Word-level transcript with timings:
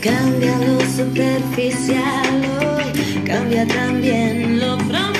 Cambia 0.00 0.56
lo 0.58 0.80
superficial 0.96 2.38
cambia 3.28 3.66
también 3.66 4.58
lo 4.58 4.78
profundo, 4.78 5.17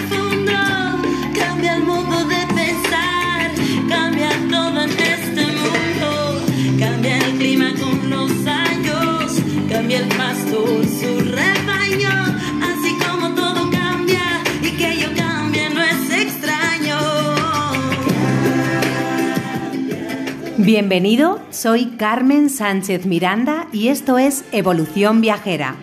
Bienvenido, 20.73 21.41
soy 21.49 21.97
Carmen 21.97 22.51
Sánchez 22.51 23.07
Miranda 23.07 23.69
y 23.73 23.89
esto 23.89 24.19
es 24.19 24.45
Evolución 24.53 25.23
Viajera. 25.23 25.77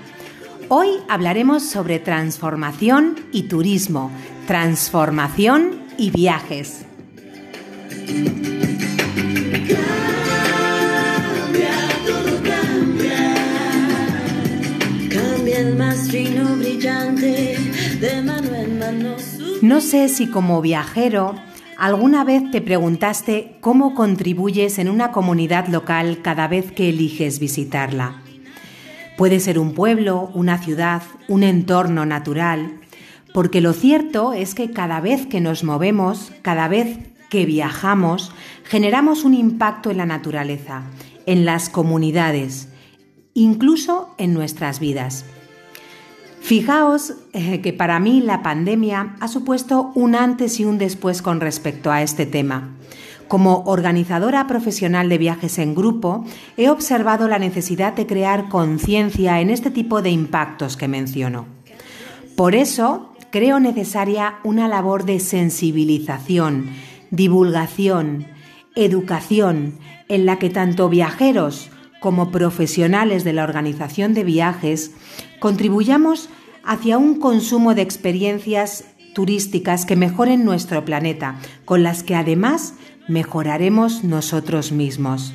Hoy 0.69 0.89
hablaremos 1.09 1.63
sobre 1.63 1.97
transformación 1.97 3.15
y 3.31 3.47
turismo, 3.47 4.11
transformación 4.45 5.81
y 5.97 6.11
viajes. 6.11 6.85
Cambia, 10.45 11.71
todo 12.05 12.35
cambia. 12.43 13.35
Cambia 15.09 15.59
el 15.61 15.75
más 15.75 16.11
fino 16.11 16.55
brillante 16.57 17.57
de 17.99 18.21
mano 18.21 18.53
en 18.53 18.77
mano. 18.77 19.15
su- 19.17 19.65
No 19.65 19.81
sé 19.81 20.09
si 20.09 20.27
como 20.29 20.61
viajero 20.61 21.33
alguna 21.77 22.23
vez 22.23 22.49
te 22.51 22.61
preguntaste 22.61 23.57
cómo 23.61 23.93
contribuyes 23.93 24.79
en 24.79 24.89
una 24.89 25.11
comunidad 25.11 25.67
local 25.67 26.19
cada 26.21 26.47
vez 26.47 26.71
que 26.71 26.89
eliges 26.89 27.39
visitarla. 27.39 28.21
Puede 29.17 29.39
ser 29.39 29.59
un 29.59 29.73
pueblo, 29.73 30.29
una 30.33 30.57
ciudad, 30.57 31.01
un 31.27 31.43
entorno 31.43 32.05
natural, 32.05 32.79
porque 33.33 33.61
lo 33.61 33.73
cierto 33.73 34.33
es 34.33 34.55
que 34.55 34.71
cada 34.71 34.99
vez 35.01 35.25
que 35.25 35.41
nos 35.41 35.63
movemos, 35.63 36.31
cada 36.41 36.67
vez 36.67 36.99
que 37.29 37.45
viajamos, 37.45 38.31
generamos 38.63 39.23
un 39.23 39.33
impacto 39.33 39.91
en 39.91 39.97
la 39.97 40.05
naturaleza, 40.05 40.83
en 41.25 41.45
las 41.45 41.69
comunidades, 41.69 42.69
incluso 43.33 44.13
en 44.17 44.33
nuestras 44.33 44.79
vidas. 44.79 45.25
Fijaos 46.45 47.15
eh, 47.33 47.59
que 47.61 47.73
para 47.73 47.99
mí 47.99 48.21
la 48.21 48.43
pandemia 48.43 49.15
ha 49.19 49.27
supuesto 49.27 49.91
un 49.95 50.13
antes 50.13 50.59
y 50.59 50.65
un 50.65 50.77
después 50.77 51.23
con 51.23 51.41
respecto 51.41 51.91
a 51.91 52.03
este 52.03 52.27
tema. 52.27 52.75
Como 53.27 53.63
organizadora 53.65 54.45
profesional 54.45 55.09
de 55.09 55.17
viajes 55.17 55.57
en 55.57 55.73
grupo, 55.73 56.23
he 56.55 56.69
observado 56.69 57.27
la 57.27 57.39
necesidad 57.39 57.93
de 57.93 58.05
crear 58.05 58.47
conciencia 58.47 59.41
en 59.41 59.49
este 59.49 59.71
tipo 59.71 60.03
de 60.03 60.11
impactos 60.11 60.77
que 60.77 60.87
menciono. 60.87 61.47
Por 62.35 62.53
eso, 62.53 63.15
creo 63.31 63.59
necesaria 63.59 64.35
una 64.43 64.67
labor 64.67 65.05
de 65.05 65.19
sensibilización, 65.19 66.69
divulgación, 67.09 68.27
educación, 68.75 69.79
en 70.09 70.27
la 70.27 70.37
que 70.37 70.51
tanto 70.51 70.89
viajeros 70.89 71.71
como 72.05 72.29
profesionales 72.29 73.23
de 73.23 73.33
la 73.33 73.43
organización 73.43 74.13
de 74.13 74.23
viajes 74.23 74.91
contribuyamos 75.39 76.29
hacia 76.63 76.99
un 76.99 77.19
consumo 77.19 77.73
de 77.73 77.81
experiencias 77.81 78.85
turísticas 79.15 79.87
que 79.87 79.95
mejoren 79.95 80.45
nuestro 80.45 80.85
planeta, 80.85 81.39
con 81.65 81.81
las 81.81 82.03
que 82.03 82.13
además 82.13 82.75
mejoraremos 83.07 84.03
nosotros 84.03 84.71
mismos. 84.71 85.33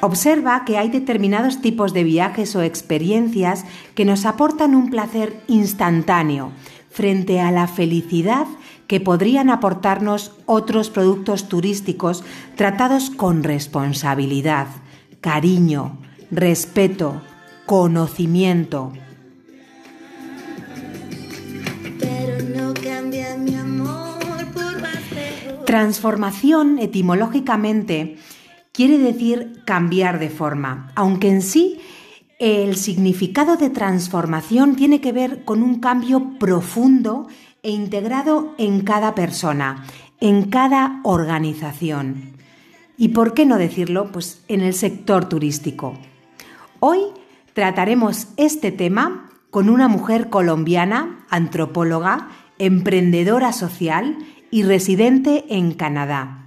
Observa 0.00 0.64
que 0.64 0.78
hay 0.78 0.88
determinados 0.88 1.60
tipos 1.60 1.92
de 1.92 2.04
viajes 2.04 2.56
o 2.56 2.62
experiencias 2.62 3.66
que 3.94 4.06
nos 4.06 4.24
aportan 4.24 4.74
un 4.74 4.88
placer 4.88 5.42
instantáneo 5.46 6.52
frente 6.88 7.42
a 7.42 7.50
la 7.50 7.68
felicidad 7.68 8.46
que 8.86 8.98
podrían 8.98 9.50
aportarnos 9.50 10.32
otros 10.46 10.88
productos 10.88 11.50
turísticos 11.50 12.24
tratados 12.56 13.10
con 13.10 13.42
responsabilidad, 13.42 14.68
cariño, 15.24 15.96
respeto, 16.30 17.22
conocimiento. 17.64 18.92
Transformación 25.64 26.78
etimológicamente 26.78 28.18
quiere 28.72 28.98
decir 28.98 29.62
cambiar 29.64 30.18
de 30.18 30.28
forma, 30.28 30.92
aunque 30.94 31.30
en 31.30 31.40
sí 31.40 31.80
el 32.38 32.76
significado 32.76 33.56
de 33.56 33.70
transformación 33.70 34.76
tiene 34.76 35.00
que 35.00 35.12
ver 35.12 35.46
con 35.46 35.62
un 35.62 35.80
cambio 35.80 36.38
profundo 36.38 37.28
e 37.62 37.70
integrado 37.70 38.54
en 38.58 38.82
cada 38.82 39.14
persona, 39.14 39.86
en 40.20 40.50
cada 40.50 41.00
organización. 41.02 42.33
¿Y 42.96 43.08
por 43.08 43.34
qué 43.34 43.44
no 43.46 43.58
decirlo? 43.58 44.12
Pues 44.12 44.42
en 44.48 44.60
el 44.60 44.74
sector 44.74 45.28
turístico. 45.28 45.94
Hoy 46.80 47.00
trataremos 47.52 48.28
este 48.36 48.72
tema 48.72 49.30
con 49.50 49.68
una 49.68 49.88
mujer 49.88 50.30
colombiana, 50.30 51.24
antropóloga, 51.30 52.28
emprendedora 52.58 53.52
social 53.52 54.16
y 54.50 54.62
residente 54.62 55.44
en 55.48 55.72
Canadá. 55.72 56.46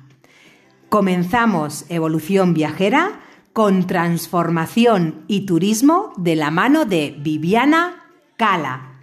Comenzamos 0.89 1.85
Evolución 1.89 2.53
Viajera 2.53 3.19
con 3.51 3.87
transformación 3.87 5.23
y 5.27 5.45
turismo 5.45 6.13
de 6.15 6.35
la 6.35 6.51
mano 6.51 6.85
de 6.85 7.15
Viviana 7.19 8.05
Cala. 8.37 8.93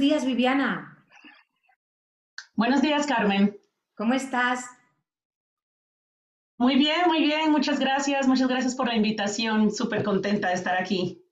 Días, 0.00 0.24
Viviana. 0.24 1.06
Buenos 2.54 2.80
días, 2.80 3.06
Carmen. 3.06 3.56
¿Cómo 3.94 4.14
estás? 4.14 4.64
Muy 6.56 6.76
bien, 6.76 7.06
muy 7.06 7.20
bien. 7.20 7.52
Muchas 7.52 7.78
gracias. 7.78 8.26
Muchas 8.26 8.48
gracias 8.48 8.74
por 8.74 8.88
la 8.88 8.96
invitación. 8.96 9.70
Súper 9.70 10.02
contenta 10.02 10.48
de 10.48 10.54
estar 10.54 10.76
aquí. 10.76 11.22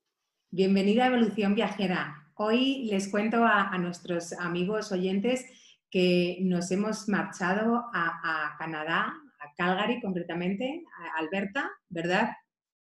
Bienvenida 0.51 1.03
a 1.03 1.07
Evolución 1.07 1.55
Viajera. 1.55 2.31
Hoy 2.35 2.85
les 2.89 3.09
cuento 3.09 3.43
a, 3.43 3.69
a 3.69 3.77
nuestros 3.79 4.33
amigos 4.33 4.91
oyentes 4.91 5.45
que 5.89 6.37
nos 6.41 6.69
hemos 6.71 7.09
marchado 7.09 7.85
a, 7.93 8.51
a 8.51 8.57
Canadá, 8.57 9.13
a 9.39 9.53
Calgary 9.57 9.99
concretamente, 9.99 10.83
a 10.95 11.19
Alberta, 11.19 11.69
¿verdad, 11.89 12.29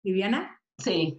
Viviana? 0.03 0.59
Sí, 0.77 1.17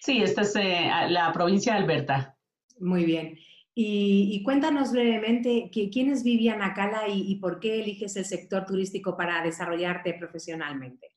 sí, 0.00 0.22
esta 0.22 0.42
es 0.42 0.56
eh, 0.56 0.90
la 1.08 1.30
provincia 1.32 1.74
de 1.74 1.78
Alberta. 1.80 2.36
Muy 2.80 3.04
bien. 3.04 3.38
Y, 3.78 4.42
cuéntanos 4.42 4.90
brevemente 4.90 5.70
que- 5.70 5.90
quién 5.90 6.10
es 6.10 6.24
Viviana 6.24 6.72
Cala 6.72 7.08
y, 7.08 7.30
y 7.30 7.34
por 7.36 7.60
qué 7.60 7.82
eliges 7.82 8.16
el 8.16 8.24
sector 8.24 8.64
turístico 8.64 9.18
para 9.18 9.42
desarrollarte 9.42 10.14
profesionalmente. 10.14 11.12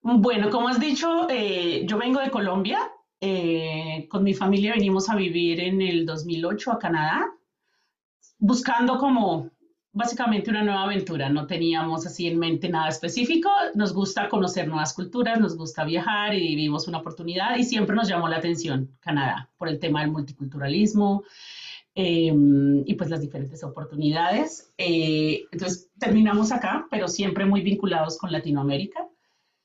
Bueno, 0.00 0.48
como 0.50 0.68
has 0.68 0.80
dicho, 0.80 1.28
eh, 1.28 1.84
yo 1.86 1.98
vengo 1.98 2.20
de 2.20 2.30
Colombia. 2.30 2.78
Eh, 3.20 4.06
con 4.10 4.24
mi 4.24 4.32
familia 4.32 4.72
venimos 4.72 5.08
a 5.10 5.16
vivir 5.16 5.60
en 5.60 5.82
el 5.82 6.06
2008 6.06 6.72
a 6.72 6.78
Canadá, 6.78 7.26
buscando 8.38 8.98
como 8.98 9.50
básicamente 9.94 10.50
una 10.50 10.64
nueva 10.64 10.82
aventura. 10.82 11.28
No 11.30 11.46
teníamos 11.46 12.04
así 12.04 12.26
en 12.26 12.38
mente 12.38 12.68
nada 12.68 12.88
específico. 12.88 13.48
Nos 13.74 13.94
gusta 13.94 14.28
conocer 14.28 14.68
nuevas 14.68 14.92
culturas, 14.92 15.40
nos 15.40 15.56
gusta 15.56 15.84
viajar 15.84 16.34
y 16.34 16.54
vimos 16.56 16.86
una 16.88 16.98
oportunidad 16.98 17.56
y 17.56 17.64
siempre 17.64 17.96
nos 17.96 18.08
llamó 18.08 18.28
la 18.28 18.36
atención 18.36 18.90
Canadá 19.00 19.50
por 19.56 19.68
el 19.68 19.78
tema 19.78 20.00
del 20.00 20.10
multiculturalismo 20.10 21.22
eh, 21.94 22.34
y 22.84 22.94
pues 22.94 23.08
las 23.08 23.20
diferentes 23.20 23.62
oportunidades. 23.62 24.72
Eh, 24.76 25.44
entonces 25.52 25.90
terminamos 25.98 26.50
acá, 26.50 26.86
pero 26.90 27.06
siempre 27.06 27.46
muy 27.46 27.62
vinculados 27.62 28.18
con 28.18 28.32
Latinoamérica. 28.32 29.06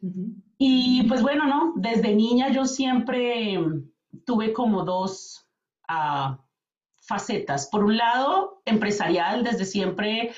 Ujú. 0.02 0.36
Y 0.60 1.04
pues 1.08 1.24
bueno, 1.24 1.48
¿no? 1.48 1.74
Desde 1.76 2.16
niña 2.16 2.52
yo 2.52 2.66
siempre 2.66 3.60
tuve 4.26 4.54
como 4.54 4.84
dos 4.84 5.48
ah, 5.88 6.40
facetas. 7.10 7.68
Por 7.68 7.84
un 7.84 7.98
lado, 7.98 8.62
empresarial, 8.66 9.44
desde 9.44 9.66
siempre 9.66 10.32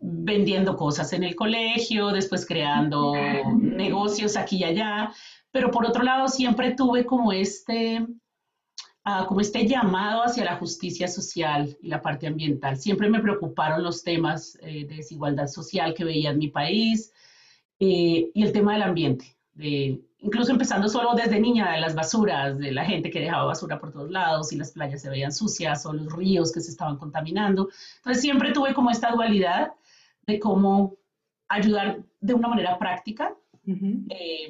vendiendo 0.00 0.76
cosas 0.76 1.12
en 1.12 1.24
el 1.24 1.34
colegio, 1.34 2.08
después 2.08 2.46
creando 2.46 3.12
negocios 3.56 4.36
aquí 4.36 4.56
y 4.58 4.64
allá, 4.64 5.12
pero 5.50 5.70
por 5.70 5.84
otro 5.84 6.02
lado 6.02 6.28
siempre 6.28 6.74
tuve 6.74 7.04
como 7.04 7.32
este, 7.32 8.00
uh, 9.04 9.26
como 9.26 9.40
este 9.40 9.66
llamado 9.66 10.22
hacia 10.22 10.44
la 10.44 10.56
justicia 10.56 11.08
social 11.08 11.76
y 11.82 11.88
la 11.88 12.00
parte 12.00 12.26
ambiental. 12.26 12.76
Siempre 12.78 13.10
me 13.10 13.20
preocuparon 13.20 13.82
los 13.82 14.02
temas 14.02 14.56
eh, 14.62 14.86
de 14.86 14.96
desigualdad 14.96 15.48
social 15.48 15.92
que 15.94 16.04
veía 16.04 16.30
en 16.30 16.38
mi 16.38 16.48
país 16.48 17.12
eh, 17.80 18.30
y 18.32 18.42
el 18.42 18.52
tema 18.52 18.72
del 18.74 18.82
ambiente, 18.82 19.36
de, 19.54 20.00
incluso 20.22 20.52
empezando 20.52 20.88
solo 20.88 21.14
desde 21.14 21.40
niña, 21.40 21.72
de 21.72 21.80
las 21.80 21.94
basuras, 21.94 22.58
de 22.58 22.72
la 22.72 22.84
gente 22.84 23.10
que 23.10 23.20
dejaba 23.20 23.44
basura 23.44 23.78
por 23.78 23.92
todos 23.92 24.10
lados 24.10 24.52
y 24.52 24.56
las 24.56 24.70
playas 24.70 25.02
se 25.02 25.10
veían 25.10 25.32
sucias 25.32 25.84
o 25.84 25.92
los 25.92 26.12
ríos 26.12 26.52
que 26.52 26.60
se 26.60 26.70
estaban 26.70 26.96
contaminando. 26.96 27.68
Entonces 27.96 28.22
siempre 28.22 28.52
tuve 28.52 28.72
como 28.72 28.90
esta 28.90 29.10
dualidad 29.10 29.72
de 30.26 30.38
cómo 30.38 30.96
ayudar 31.48 32.02
de 32.20 32.34
una 32.34 32.48
manera 32.48 32.78
práctica. 32.78 33.34
eh, 33.66 34.48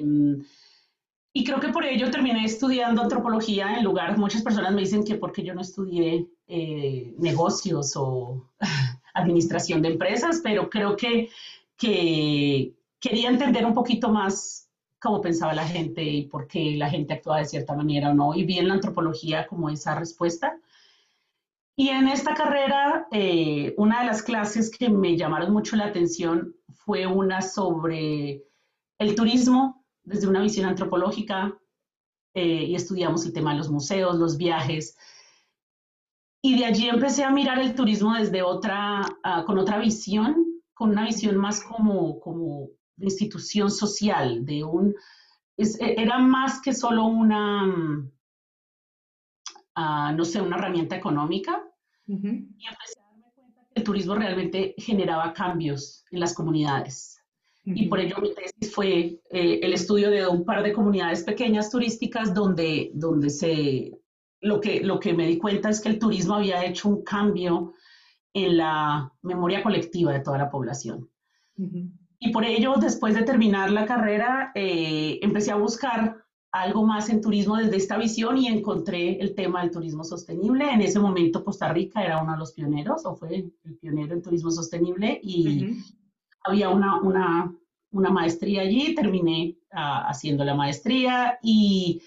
y 1.35 1.43
creo 1.43 1.59
que 1.59 1.69
por 1.69 1.83
ello 1.83 2.11
terminé 2.11 2.45
estudiando 2.45 3.01
antropología 3.01 3.75
en 3.75 3.83
lugar, 3.83 4.17
muchas 4.19 4.43
personas 4.43 4.71
me 4.71 4.81
dicen 4.81 5.03
que 5.03 5.15
porque 5.15 5.43
yo 5.43 5.55
no 5.55 5.61
estudié 5.61 6.27
eh, 6.47 7.15
negocios 7.17 7.93
o 7.95 8.51
administración 9.15 9.81
de 9.81 9.89
empresas, 9.89 10.41
pero 10.43 10.69
creo 10.69 10.95
que, 10.95 11.29
que 11.75 12.75
quería 12.99 13.29
entender 13.29 13.65
un 13.65 13.73
poquito 13.73 14.09
más 14.09 14.62
cómo 15.03 15.19
pensaba 15.19 15.53
la 15.53 15.67
gente 15.67 16.01
y 16.01 16.27
por 16.27 16.47
qué 16.47 16.77
la 16.77 16.89
gente 16.89 17.13
actuaba 17.13 17.39
de 17.39 17.45
cierta 17.45 17.75
manera 17.75 18.11
o 18.11 18.13
no, 18.13 18.33
y 18.33 18.45
vi 18.45 18.57
en 18.59 18.69
la 18.69 18.75
antropología 18.75 19.45
como 19.45 19.69
esa 19.69 19.95
respuesta. 19.95 20.57
Y 21.75 21.89
en 21.89 22.07
esta 22.07 22.33
carrera, 22.33 23.07
eh, 23.11 23.73
una 23.77 23.99
de 23.99 24.05
las 24.05 24.23
clases 24.23 24.71
que 24.71 24.89
me 24.89 25.17
llamaron 25.17 25.51
mucho 25.51 25.75
la 25.75 25.87
atención 25.87 26.55
fue 26.85 27.05
una 27.05 27.41
sobre 27.41 28.43
el 28.97 29.15
turismo 29.15 29.83
desde 30.03 30.27
una 30.27 30.41
visión 30.41 30.67
antropológica 30.67 31.57
eh, 32.33 32.63
y 32.69 32.75
estudiamos 32.75 33.25
el 33.25 33.33
tema 33.33 33.51
de 33.51 33.57
los 33.57 33.69
museos, 33.69 34.15
los 34.15 34.37
viajes. 34.37 34.97
Y 36.41 36.59
de 36.59 36.65
allí 36.65 36.87
empecé 36.87 37.25
a 37.25 37.31
mirar 37.31 37.59
el 37.59 37.75
turismo 37.75 38.13
desde 38.13 38.41
otra, 38.41 39.01
uh, 39.01 39.43
con 39.45 39.57
otra 39.57 39.79
visión, 39.79 40.61
con 40.73 40.91
una 40.91 41.05
visión 41.05 41.35
más 41.37 41.61
como, 41.61 42.19
como 42.19 42.69
de 42.95 43.05
institución 43.05 43.71
social, 43.71 44.45
de 44.45 44.63
un, 44.63 44.95
es, 45.57 45.79
e, 45.79 45.95
era 46.01 46.19
más 46.19 46.61
que 46.61 46.73
solo 46.73 47.05
una, 47.05 47.65
uh, 49.77 50.15
no 50.15 50.25
sé, 50.25 50.41
una 50.41 50.57
herramienta 50.57 50.95
económica. 50.95 51.63
Uh 52.07 52.15
-huh. 52.15 52.47
Y 52.57 52.65
empecé 52.67 52.99
a 52.99 53.03
darme 53.03 53.31
cuenta 53.35 53.61
que 53.67 53.79
el 53.79 53.83
turismo 53.83 54.15
realmente 54.15 54.75
generaba 54.77 55.33
cambios 55.33 56.05
en 56.11 56.19
las 56.19 56.33
comunidades 56.33 57.13
y 57.65 57.87
por 57.87 57.99
ello 57.99 58.17
mi 58.21 58.33
tesis 58.33 58.73
fue 58.73 59.21
eh, 59.29 59.59
el 59.61 59.73
estudio 59.73 60.09
de 60.09 60.27
un 60.27 60.43
par 60.43 60.63
de 60.63 60.73
comunidades 60.73 61.23
pequeñas 61.23 61.69
turísticas 61.69 62.33
donde, 62.33 62.91
donde 62.93 63.29
se, 63.29 63.91
lo, 64.41 64.59
que, 64.59 64.81
lo 64.81 64.99
que 64.99 65.13
me 65.13 65.27
di 65.27 65.37
cuenta 65.37 65.69
es 65.69 65.79
que 65.79 65.89
el 65.89 65.99
turismo 65.99 66.35
había 66.35 66.65
hecho 66.65 66.89
un 66.89 67.03
cambio 67.03 67.73
en 68.33 68.57
la 68.57 69.11
memoria 69.21 69.63
colectiva 69.63 70.11
de 70.11 70.19
toda 70.19 70.39
la 70.39 70.49
población. 70.49 71.09
Uh 71.55 71.65
-huh. 71.65 71.91
Y 72.25 72.31
por 72.31 72.45
ello, 72.45 72.75
después 72.79 73.13
de 73.15 73.23
terminar 73.23 73.69
la 73.71 73.85
carrera, 73.85 74.51
eh, 74.55 75.19
empecé 75.21 75.51
a 75.51 75.55
buscar 75.55 76.17
algo 76.51 76.85
más 76.85 77.09
en 77.09 77.19
turismo 77.19 77.57
desde 77.57 77.77
esta 77.77 77.97
visión 77.97 78.37
y 78.37 78.47
encontré 78.47 79.19
el 79.19 79.33
tema 79.33 79.61
del 79.61 79.71
turismo 79.71 80.03
sostenible. 80.03 80.71
En 80.71 80.81
ese 80.81 80.99
momento 80.99 81.43
Costa 81.43 81.73
Rica 81.73 82.03
era 82.03 82.21
uno 82.21 82.33
de 82.33 82.37
los 82.37 82.53
pioneros 82.53 83.05
o 83.05 83.15
fue 83.15 83.51
el 83.63 83.77
pionero 83.81 84.13
en 84.13 84.21
turismo 84.21 84.51
sostenible 84.51 85.19
y 85.21 85.47
uh 85.47 85.67
-huh 85.67 85.83
había 86.43 86.69
una, 86.69 87.01
una, 87.01 87.55
una, 87.91 88.09
maestría 88.09 88.61
allí, 88.61 88.93
terminé 88.95 89.55
uh, 89.73 90.09
haciendo 90.09 90.43
la 90.43 90.55
maestría 90.55 91.39
y, 91.41 92.01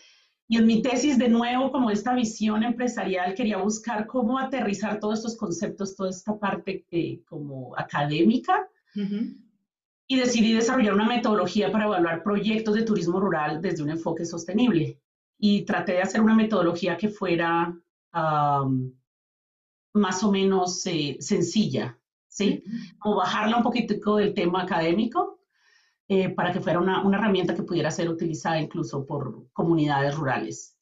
y, 0.49 0.59
en 0.59 0.67
mi 0.67 0.83
tesis 0.83 1.19
de 1.19 1.29
nuevo, 1.29 1.73
como 1.73 1.91
esta 1.91 2.15
visión 2.15 2.63
empresarial, 2.63 3.35
quería 3.35 3.59
buscar 3.59 4.07
cómo 4.07 4.39
aterrizar 4.39 5.01
todos 5.01 5.19
estos 5.19 5.37
conceptos, 5.37 5.97
toda 5.97 6.11
esta 6.11 6.39
parte 6.39 6.85
eh, 6.91 7.23
como 7.25 7.77
académica. 7.77 8.69
Uh 8.95 9.01
-huh. 9.01 9.46
Y 10.09 10.17
decidí 10.17 10.53
desarrollar 10.53 10.95
una 10.95 11.07
metodología 11.07 11.71
para 11.73 11.87
evaluar 11.87 12.23
proyectos 12.23 12.75
de 12.75 12.83
turismo 12.83 13.19
rural 13.19 13.61
desde 13.61 13.83
un 13.83 13.91
enfoque 13.91 14.25
sostenible. 14.25 15.01
Y 15.39 15.63
traté 15.63 15.93
de 15.93 16.03
hacer 16.03 16.21
una 16.21 16.35
metodología 16.35 16.97
que 16.97 17.09
fuera 17.09 17.77
um, 18.15 18.93
más 19.97 20.23
o 20.23 20.31
menos 20.31 20.87
eh, 20.87 21.17
sencilla, 21.21 21.99
¿sí? 22.29 22.63
O 23.03 23.17
bajarla 23.17 23.57
un 23.57 23.63
poquitico 23.63 24.17
del 24.17 24.35
tema 24.35 24.63
académico 24.63 25.41
eh, 26.09 26.29
para 26.29 26.53
que 26.53 26.61
fuera 26.61 26.79
una, 26.79 27.03
una, 27.03 27.19
herramienta 27.19 27.55
que 27.55 27.65
pudiera 27.65 27.91
ser 27.91 28.09
utilizada 28.09 28.61
incluso 28.61 29.05
por 29.05 29.49
comunidades 29.53 30.15
rurales. 30.15 30.77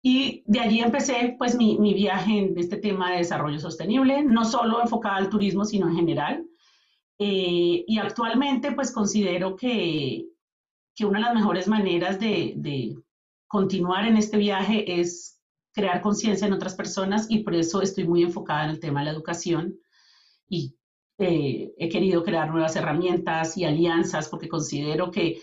Y 0.00 0.44
de 0.46 0.60
allí 0.60 0.80
empecé 0.80 1.34
pues 1.36 1.56
mi, 1.56 1.78
mi 1.78 1.92
viaje 1.92 2.38
en 2.38 2.58
este 2.58 2.76
tema 2.76 3.10
de 3.10 3.18
desarrollo 3.18 3.58
sostenible, 3.58 4.22
no 4.22 4.44
solo 4.44 4.80
enfocada 4.80 5.16
al 5.16 5.28
turismo, 5.28 5.64
sino 5.64 5.88
en 5.88 5.96
general. 5.96 6.46
Eh, 7.18 7.84
y 7.86 7.98
actualmente 7.98 8.72
pues 8.72 8.92
considero 8.92 9.56
que, 9.56 10.26
que 10.94 11.06
una 11.06 11.18
de 11.18 11.24
las 11.24 11.34
mejores 11.34 11.66
maneras 11.66 12.20
de, 12.20 12.54
de 12.56 12.96
continuar 13.46 14.06
en 14.06 14.16
este 14.16 14.36
viaje 14.36 15.00
es 15.00 15.40
crear 15.72 16.00
conciencia 16.00 16.46
en 16.46 16.52
otras 16.52 16.74
personas 16.74 17.26
y 17.30 17.38
por 17.38 17.54
eso 17.54 17.82
estoy 17.82 18.06
muy 18.06 18.22
enfocada 18.22 18.64
en 18.64 18.70
el 18.70 18.80
tema 18.80 19.00
de 19.00 19.06
la 19.06 19.12
educación 19.12 19.78
y 20.48 20.74
eh, 21.18 21.72
he 21.78 21.88
querido 21.88 22.22
crear 22.22 22.50
nuevas 22.50 22.76
herramientas 22.76 23.56
y 23.56 23.64
alianzas 23.64 24.28
porque 24.28 24.48
considero 24.48 25.10
que 25.10 25.40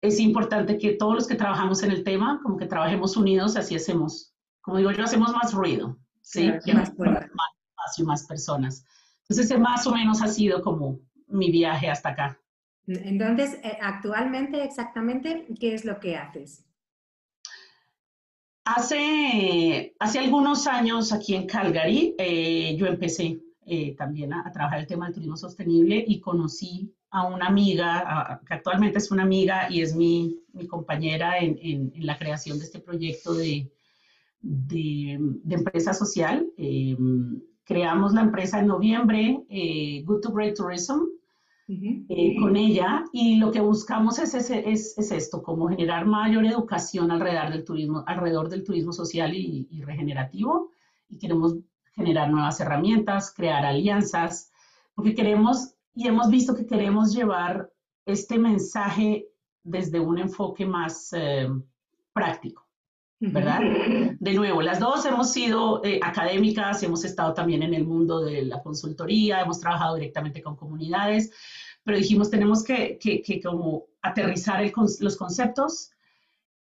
es 0.00 0.20
importante 0.20 0.78
que 0.78 0.92
todos 0.92 1.14
los 1.14 1.26
que 1.26 1.34
trabajamos 1.34 1.82
en 1.82 1.90
el 1.90 2.04
tema, 2.04 2.40
como 2.42 2.56
que 2.56 2.66
trabajemos 2.66 3.16
unidos, 3.16 3.56
así 3.56 3.74
hacemos, 3.74 4.34
como 4.60 4.78
digo 4.78 4.90
yo, 4.92 5.04
hacemos 5.04 5.32
más 5.32 5.52
ruido, 5.52 5.98
¿sí? 6.22 6.50
Claro, 6.62 6.80
más, 6.80 6.98
más, 6.98 7.08
más 7.08 7.50
espacio, 7.68 8.04
más 8.04 8.26
personas. 8.26 8.84
Entonces, 9.28 9.50
ese 9.50 9.58
más 9.58 9.86
o 9.86 9.92
menos 9.92 10.22
ha 10.22 10.28
sido 10.28 10.62
como 10.62 11.00
mi 11.26 11.50
viaje 11.50 11.90
hasta 11.90 12.10
acá. 12.10 12.40
Entonces, 12.86 13.58
eh, 13.64 13.76
actualmente, 13.80 14.62
exactamente, 14.62 15.46
¿qué 15.58 15.74
es 15.74 15.84
lo 15.84 15.98
que 15.98 16.16
haces? 16.16 16.64
Hace, 18.64 19.94
hace 19.98 20.18
algunos 20.20 20.68
años 20.68 21.12
aquí 21.12 21.34
en 21.34 21.46
Calgary, 21.46 22.14
eh, 22.18 22.76
yo 22.76 22.86
empecé 22.86 23.40
eh, 23.64 23.96
también 23.96 24.32
a, 24.32 24.46
a, 24.46 24.52
trabajar 24.52 24.78
el 24.78 24.86
tema 24.86 25.06
del 25.06 25.14
turismo 25.14 25.36
sostenible 25.36 26.04
y 26.06 26.20
conocí 26.20 26.94
a 27.10 27.26
una 27.26 27.46
amiga, 27.46 28.04
a, 28.06 28.40
que 28.46 28.54
actualmente 28.54 28.98
es 28.98 29.10
una 29.10 29.24
amiga 29.24 29.66
y 29.68 29.82
es 29.82 29.94
mi, 29.94 30.38
mi 30.52 30.68
compañera 30.68 31.38
en, 31.38 31.58
en, 31.60 31.92
en, 31.94 32.06
la 32.06 32.16
creación 32.16 32.58
de 32.58 32.64
este 32.64 32.78
proyecto 32.78 33.34
de, 33.34 33.68
de, 34.40 35.16
de 35.18 35.54
empresa 35.54 35.92
social. 35.92 36.46
Eh, 36.56 36.96
creamos 37.66 38.14
la 38.14 38.22
empresa 38.22 38.60
en 38.60 38.68
noviembre, 38.68 39.44
eh, 39.50 40.02
Good 40.06 40.20
to 40.22 40.32
Great 40.32 40.56
Tourism, 40.56 41.00
uh 41.68 41.74
-huh. 41.74 42.40
con 42.40 42.56
ella 42.56 43.04
y 43.12 43.36
lo 43.36 43.50
que 43.50 43.60
buscamos 43.60 44.18
es, 44.18 44.34
es, 44.34 44.50
es, 44.50 44.96
es, 44.96 45.12
esto, 45.12 45.42
como 45.42 45.68
generar 45.68 46.06
mayor 46.06 46.46
educación 46.46 47.10
alrededor 47.10 47.50
del 47.50 47.64
turismo, 47.64 48.04
alrededor 48.06 48.48
del 48.48 48.62
turismo 48.62 48.92
social 48.92 49.34
y, 49.34 49.66
y 49.70 49.82
regenerativo 49.82 50.70
y 51.08 51.18
queremos 51.18 51.56
generar 51.92 52.30
nuevas 52.30 52.60
herramientas, 52.60 53.32
crear 53.34 53.64
alianzas, 53.66 54.52
porque 54.94 55.14
queremos 55.14 55.74
y 55.94 56.06
hemos 56.06 56.28
visto 56.28 56.54
que 56.54 56.66
queremos 56.66 57.14
llevar 57.14 57.70
este 58.04 58.38
mensaje 58.38 59.26
desde 59.64 59.98
un 59.98 60.18
enfoque 60.18 60.66
más 60.66 61.12
eh, 61.12 61.48
práctico, 62.12 62.65
¿verdad? 63.20 63.60
De 64.20 64.34
nuevo, 64.34 64.62
las 64.62 64.80
dos 64.80 65.04
hemos 65.06 65.32
sido 65.32 65.84
eh, 65.84 66.00
académicas, 66.02 66.82
hemos 66.82 67.04
estado 67.04 67.34
también 67.34 67.62
en 67.62 67.74
el 67.74 67.84
mundo 67.84 68.20
de 68.20 68.42
la 68.42 68.62
consultoría, 68.62 69.40
hemos 69.40 69.60
trabajado 69.60 69.94
directamente 69.94 70.42
con 70.42 70.56
comunidades, 70.56 71.32
pero 71.82 71.98
dijimos 71.98 72.30
tenemos 72.30 72.62
que, 72.64 72.98
que, 72.98 73.22
que 73.22 73.40
como 73.40 73.86
aterrizar 74.02 74.62
el, 74.62 74.72
los 75.00 75.16
conceptos 75.16 75.90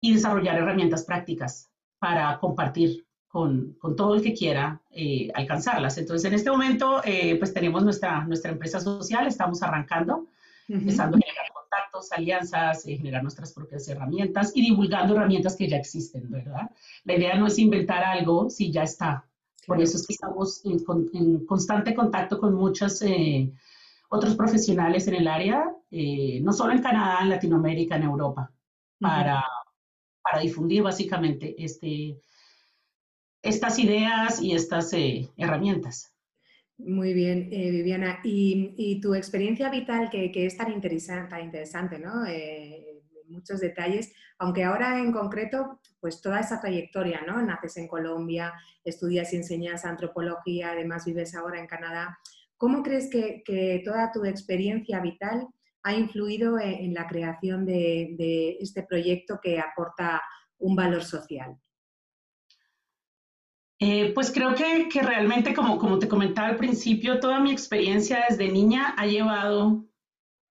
y 0.00 0.14
desarrollar 0.14 0.56
herramientas 0.56 1.04
prácticas 1.04 1.70
para 1.98 2.38
compartir 2.40 3.06
con, 3.28 3.74
con, 3.78 3.96
todo 3.96 4.16
el 4.16 4.22
que 4.22 4.34
quiera 4.34 4.82
eh, 4.90 5.30
alcanzarlas. 5.34 5.96
Entonces, 5.96 6.28
en 6.28 6.34
este 6.34 6.50
momento, 6.50 7.00
eh, 7.04 7.36
pues 7.38 7.54
tenemos 7.54 7.82
nuestra, 7.82 8.24
nuestra 8.24 8.50
empresa 8.50 8.80
social, 8.80 9.26
estamos 9.26 9.62
arrancando. 9.62 10.26
Empezando 10.68 11.16
a 11.16 11.20
generar 11.20 11.52
contactos, 11.52 12.12
alianzas, 12.12 12.86
eh, 12.86 12.96
generar 12.96 13.22
nuestras 13.22 13.52
propias 13.52 13.86
herramientas 13.88 14.52
y 14.54 14.62
divulgando 14.62 15.14
herramientas 15.14 15.56
que 15.56 15.68
ya 15.68 15.76
existen, 15.76 16.30
¿verdad? 16.30 16.70
La 17.04 17.14
idea 17.14 17.36
no 17.36 17.46
es 17.46 17.58
inventar 17.58 18.04
algo 18.04 18.50
si 18.50 18.70
ya 18.70 18.82
está. 18.82 19.26
Por 19.66 19.80
eso 19.80 19.96
es 19.96 20.06
que 20.06 20.14
estamos 20.14 20.64
en, 20.64 20.78
en 21.14 21.46
constante 21.46 21.94
contacto 21.94 22.38
con 22.38 22.54
muchos 22.54 23.00
eh, 23.02 23.52
otros 24.08 24.34
profesionales 24.34 25.06
en 25.08 25.14
el 25.14 25.28
área, 25.28 25.64
eh, 25.90 26.40
no 26.42 26.52
solo 26.52 26.72
en 26.72 26.82
Canadá, 26.82 27.20
en 27.22 27.30
Latinoamérica, 27.30 27.96
en 27.96 28.02
Europa, 28.02 28.50
para, 28.98 29.36
uh 29.36 29.38
-huh. 29.38 30.22
para 30.22 30.42
difundir 30.42 30.82
básicamente 30.82 31.54
este 31.56 32.20
estas 33.42 33.78
ideas 33.78 34.40
y 34.40 34.52
estas 34.52 34.92
eh, 34.92 35.28
herramientas. 35.36 36.11
Muy 36.84 37.12
bien, 37.14 37.48
eh, 37.52 37.70
Viviana. 37.70 38.20
Y, 38.24 39.00
tu 39.00 39.14
experiencia 39.14 39.70
vital, 39.70 40.10
que, 40.10 40.30
es 40.34 40.56
tan 40.56 40.72
interesante, 40.72 41.30
tan 41.30 41.44
interesante 41.44 41.98
¿no? 41.98 42.26
Eh, 42.26 43.02
muchos 43.28 43.60
detalles, 43.60 44.12
aunque 44.38 44.64
ahora 44.64 44.98
en 44.98 45.12
concreto, 45.12 45.80
pues 46.00 46.20
toda 46.20 46.40
esa 46.40 46.60
trayectoria, 46.60 47.22
¿no? 47.26 47.40
Naces 47.40 47.76
en 47.76 47.88
Colombia, 47.88 48.52
estudias 48.84 49.32
y 49.32 49.36
enseñas 49.36 49.84
antropología, 49.84 50.72
además 50.72 51.04
vives 51.06 51.34
ahora 51.34 51.60
en 51.60 51.66
Canadá. 51.66 52.18
¿Cómo 52.56 52.82
crees 52.82 53.08
que, 53.10 53.82
toda 53.84 54.12
tu 54.12 54.24
experiencia 54.24 55.00
vital 55.00 55.46
ha 55.84 55.94
influido 55.94 56.58
en, 56.58 56.94
la 56.94 57.06
creación 57.06 57.64
de 57.64 58.56
este 58.60 58.82
proyecto 58.82 59.40
que 59.42 59.60
aporta 59.60 60.20
un 60.58 60.76
valor 60.76 61.04
social? 61.04 61.56
Eh, 63.84 64.12
pues 64.14 64.30
creo 64.30 64.54
que, 64.54 65.02
realmente, 65.02 65.52
como, 65.54 65.76
como 65.76 65.98
te 65.98 66.06
comentaba 66.06 66.46
al 66.46 66.56
principio, 66.56 67.18
toda 67.18 67.40
mi 67.40 67.50
experiencia 67.50 68.26
desde 68.28 68.46
niña 68.48 68.94
ha 68.96 69.08
llevado 69.08 69.84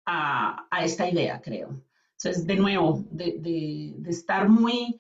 a, 0.06 0.68
esta 0.84 1.10
idea, 1.10 1.40
creo. 1.42 1.82
Entonces, 2.18 2.46
de 2.46 2.58
nuevo, 2.58 3.06
de, 3.10 3.96
estar 4.06 4.50
muy 4.50 5.00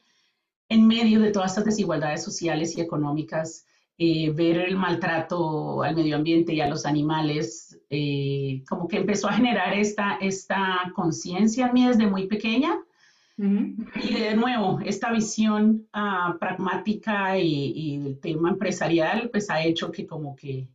en 0.69 0.87
medio 0.87 1.19
de 1.19 1.31
todas 1.31 1.51
estas 1.51 1.65
desigualdades 1.65 2.23
sociales 2.23 2.77
y 2.77 2.79
económicas, 2.79 3.65
eh, 3.97 4.29
ver 4.29 4.59
el 4.59 4.77
maltrato 4.77 5.83
al 5.83 5.93
medio 5.93 6.15
ambiente 6.15 6.53
y 6.53 6.61
a 6.61 6.69
los 6.69 6.85
animales, 6.85 7.77
eh, 7.89 8.63
como 8.69 8.87
que 8.87 8.95
empezó 8.95 9.27
a 9.27 9.33
generar 9.33 9.77
esta, 9.77 10.15
esta 10.21 10.89
conciencia 10.95 11.67
en 11.67 11.73
mí 11.73 11.85
desde 11.85 12.07
muy 12.07 12.27
pequeña 12.27 12.81
y 13.37 14.13
de 14.13 14.35
nuevo, 14.35 14.79
esta 14.85 15.11
visión 15.11 15.87
ah, 15.93 16.37
pragmática 16.39 17.37
y, 17.37 18.05
el 18.05 18.19
tema 18.19 18.49
empresarial, 18.49 19.29
pues 19.31 19.49
ha 19.49 19.63
hecho 19.63 19.91
que 19.91 20.05
como 20.05 20.35
que, 20.35 20.67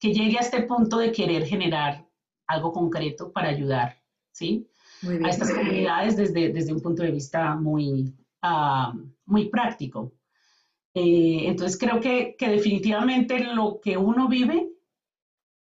que, 0.00 0.12
llegue 0.14 0.38
a 0.38 0.40
este 0.40 0.62
punto 0.62 0.98
de 0.98 1.12
querer 1.12 1.44
generar 1.44 2.06
algo 2.46 2.72
concreto 2.72 3.32
para 3.32 3.48
ayudar, 3.48 4.00
¿sí? 4.32 4.66
a 5.02 5.28
estas 5.28 5.52
comunidades 5.52 6.16
desde, 6.16 6.52
desde 6.52 6.72
un 6.72 6.80
punto 6.80 7.02
de 7.02 7.10
vista 7.10 7.54
muy, 7.54 8.14
ah, 8.42 8.94
muy 9.26 9.48
práctico. 9.48 10.12
Eh, 10.94 11.46
entonces 11.46 11.78
creo 11.78 12.00
que, 12.00 12.36
que, 12.38 12.48
definitivamente 12.48 13.38
lo 13.52 13.80
que 13.82 13.98
uno 13.98 14.28
vive 14.28 14.70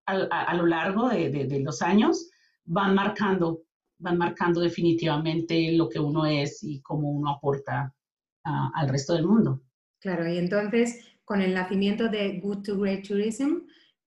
a, 0.06 0.14
a, 0.14 0.54
lo 0.54 0.66
largo 0.66 1.08
de, 1.08 1.30
de, 1.30 1.60
los 1.60 1.82
años 1.82 2.28
van 2.64 2.96
marcando 2.96 3.62
van 4.00 4.18
marcando 4.18 4.60
definitivamente 4.60 5.72
lo 5.72 5.88
que 5.88 6.00
uno 6.00 6.26
es 6.26 6.62
y 6.62 6.80
cómo 6.80 7.10
uno 7.10 7.30
aporta 7.30 7.94
al 8.42 8.88
resto 8.88 9.14
del 9.14 9.26
mundo. 9.26 9.62
Claro, 10.00 10.26
y 10.28 10.38
entonces 10.38 11.04
con 11.30 11.42
el 11.42 11.54
nacimiento 11.54 12.08
de 12.08 12.40
Good 12.40 12.62
to 12.64 12.76
Great 12.76 13.06
Tourism, 13.06 13.58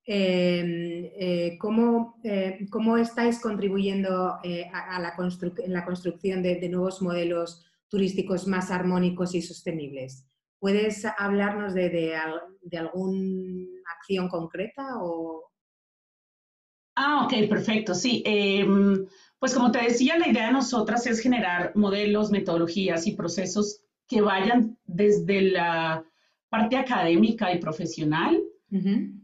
em, 0.05 1.09
eh, 1.15 1.57
¿cómo, 1.57 2.19
eh, 2.23 2.67
¿cómo, 2.69 2.97
estáis 2.97 3.39
contribuyendo 3.39 4.39
eh, 4.43 4.69
a, 4.73 5.00
la 5.00 5.15
en 5.63 5.73
la 5.73 5.85
construcción 5.85 6.43
de, 6.43 6.67
nuevos 6.67 7.01
modelos 7.01 7.65
turísticos 7.88 8.45
más 8.45 8.71
armónicos 8.71 9.35
y 9.35 9.41
sostenibles? 9.41 10.27
¿Puedes 10.59 11.05
hablarnos 11.17 11.73
de, 11.73 11.89
de, 11.89 12.17
de 12.62 12.77
alguna 12.77 13.67
acción 13.95 14.27
concreta? 14.27 14.97
O... 15.01 15.50
Ah, 16.97 17.25
ok, 17.25 17.47
perfecto, 17.47 17.95
sí. 17.95 18.21
Em, 18.25 19.05
pues 19.43 19.55
como 19.55 19.73
te 19.73 19.83
decía, 19.83 20.17
la 20.17 20.29
idea 20.29 20.45
de 20.45 20.53
nosotras 20.53 21.05
es 21.05 21.19
generar 21.19 21.73
modelos, 21.75 22.31
metodologías 22.31 23.05
y 23.07 23.12
procesos 23.12 23.81
que 24.07 24.21
vayan 24.21 24.77
desde 24.85 25.41
la 25.41 26.05
parte 26.47 26.77
académica 26.77 27.53
y 27.53 27.59
profesional 27.59 28.41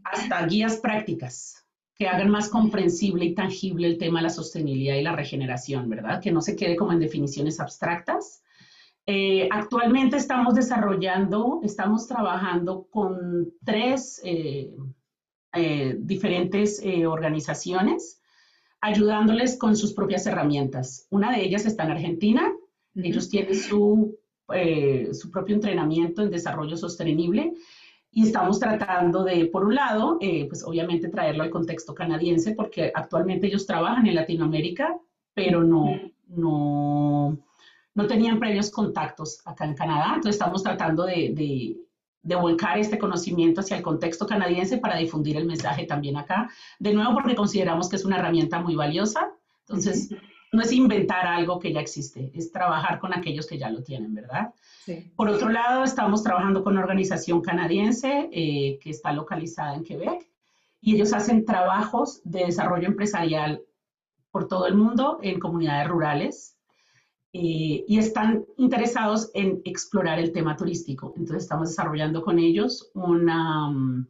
hasta 0.04 0.44
guías 0.44 0.76
prácticas 0.76 1.64
que 1.94 2.06
hagan 2.06 2.30
más 2.30 2.50
comprensible 2.50 3.24
y 3.24 3.34
tangible 3.34 3.86
el 3.86 3.96
tema 3.96 4.18
de 4.18 4.24
la 4.24 4.28
sostenibilidad 4.28 4.96
y 4.96 5.02
la 5.02 5.16
regeneración, 5.16 5.88
¿verdad? 5.88 6.20
Que 6.20 6.32
no 6.32 6.42
se 6.42 6.54
quede 6.54 6.76
como 6.76 6.92
en 6.92 7.00
definiciones 7.00 7.58
abstractas. 7.58 8.42
Eh, 9.06 9.48
actualmente 9.50 10.18
estamos 10.18 10.54
desarrollando, 10.54 11.60
estamos 11.62 12.06
trabajando 12.06 12.86
con 12.90 13.54
tres 13.64 14.20
eh, 14.22 14.70
eh, 15.54 15.96
diferentes 15.98 16.82
organizaciones 17.06 18.19
ayudándoles 18.80 19.58
con 19.58 19.76
sus 19.76 19.92
propias 19.92 20.26
herramientas. 20.26 21.06
Una 21.10 21.30
de 21.30 21.42
ellas 21.42 21.66
está 21.66 21.84
en 21.84 21.90
Argentina. 21.92 22.52
Ellos 22.94 23.28
tienen 23.28 23.54
su, 23.54 24.16
eh, 24.52 25.10
su 25.12 25.30
propio 25.30 25.54
entrenamiento 25.54 26.22
en 26.22 26.30
desarrollo 26.30 26.76
sostenible 26.76 27.52
y 28.12 28.24
estamos 28.24 28.58
tratando 28.58 29.22
de, 29.22 29.46
por 29.46 29.64
un 29.64 29.74
lado, 29.74 30.18
eh, 30.20 30.46
pues 30.48 30.64
obviamente 30.64 31.08
traerlo 31.08 31.44
al 31.44 31.50
contexto 31.50 31.94
canadiense, 31.94 32.52
porque 32.52 32.90
actualmente 32.92 33.46
ellos 33.46 33.66
trabajan 33.66 34.06
en 34.06 34.16
Latinoamérica, 34.16 34.98
pero 35.32 35.62
no, 35.62 35.94
no, 36.26 37.38
no 37.94 38.06
tenían 38.08 38.40
previos 38.40 38.70
contactos 38.70 39.40
acá 39.44 39.64
en 39.64 39.74
Canadá. 39.74 40.06
Entonces 40.16 40.34
estamos 40.34 40.62
tratando 40.62 41.04
de 41.04 41.32
de 41.34 41.76
volcar 42.22 42.78
este 42.78 42.98
conocimiento 42.98 43.60
hacia 43.60 43.76
el 43.76 43.82
contexto 43.82 44.26
canadiense 44.26 44.78
para 44.78 44.96
difundir 44.96 45.36
el 45.36 45.46
mensaje 45.46 45.84
también 45.84 46.16
acá. 46.16 46.50
De 46.78 46.92
nuevo, 46.92 47.14
porque 47.14 47.34
consideramos 47.34 47.88
que 47.88 47.96
es 47.96 48.04
una 48.04 48.18
herramienta 48.18 48.60
muy 48.60 48.74
valiosa. 48.74 49.32
Entonces, 49.68 50.10
no 50.52 50.62
es 50.62 50.72
inventar 50.72 51.26
algo 51.26 51.58
que 51.58 51.72
ya 51.72 51.80
existe, 51.80 52.30
es 52.34 52.50
trabajar 52.50 52.98
con 52.98 53.14
aquellos 53.14 53.46
que 53.46 53.58
ya 53.58 53.70
lo 53.70 53.82
tienen, 53.82 54.14
¿verdad? 54.14 54.52
Por 55.14 55.28
otro 55.28 55.48
lado, 55.48 55.84
estamos 55.84 56.24
trabajando 56.24 56.64
con 56.64 56.72
una 56.72 56.82
organización 56.82 57.40
canadiense 57.40 58.28
eh, 58.32 58.78
que 58.82 58.90
está 58.90 59.12
localizada 59.12 59.76
en 59.76 59.84
Quebec 59.84 60.28
y 60.80 60.96
ellos 60.96 61.12
hacen 61.12 61.44
trabajos 61.44 62.20
de 62.24 62.46
desarrollo 62.46 62.88
empresarial 62.88 63.62
por 64.32 64.48
todo 64.48 64.66
el 64.66 64.74
mundo 64.74 65.18
en 65.22 65.38
comunidades 65.38 65.86
rurales 65.88 66.56
eh, 67.32 67.84
y 67.86 67.98
están 67.98 68.44
interesados 68.56 69.30
en 69.34 69.62
explorar 69.64 70.18
el 70.18 70.32
tema 70.32 70.56
turístico. 70.56 71.14
Entonces 71.16 71.44
estamos 71.44 71.68
desarrollando 71.68 72.22
con 72.22 72.40
ellos 72.40 72.90
una, 72.94 73.70
mm, 73.70 74.06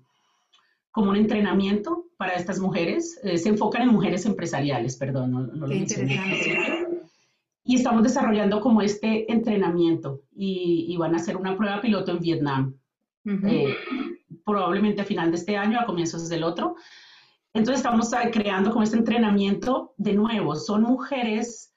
como 0.91 1.11
un 1.11 1.17
entrenamiento 1.17 2.07
para 2.17 2.35
estas 2.35 2.59
mujeres. 2.61 3.21
Eh, 3.23 3.37
se 3.37 3.51
enfocan 3.51 3.83
en 3.83 3.89
mujeres 3.89 4.25
empresariales, 4.25 4.97
perdón, 4.97 5.33
no, 5.33 5.41
lo 5.43 5.67
mencioné. 5.67 6.19
Y 7.63 7.77
estamos 7.77 8.03
desarrollando 8.03 8.59
como 8.61 8.81
este 8.81 9.31
entrenamiento 9.31 10.23
y, 10.35 10.97
van 10.97 11.15
a 11.15 11.19
hacer 11.19 11.37
una 11.37 11.57
prueba 11.57 11.81
piloto 11.81 12.11
en 12.13 12.21
Vietnam, 12.21 12.75
eh, 13.27 13.75
probablemente 14.45 15.03
a 15.03 15.05
final 15.05 15.31
de 15.31 15.37
este 15.37 15.57
año, 15.59 15.79
a 15.79 15.85
comienzos 15.85 16.29
del 16.31 16.43
otro. 16.43 16.77
Entonces 17.53 17.85
estamos 17.85 18.11
creando 18.33 18.71
como 18.71 18.83
este 18.83 18.97
entrenamiento 18.97 19.95
de 19.99 20.15
nuevo. 20.15 20.57
Son 20.57 20.83
mujeres 20.83 21.70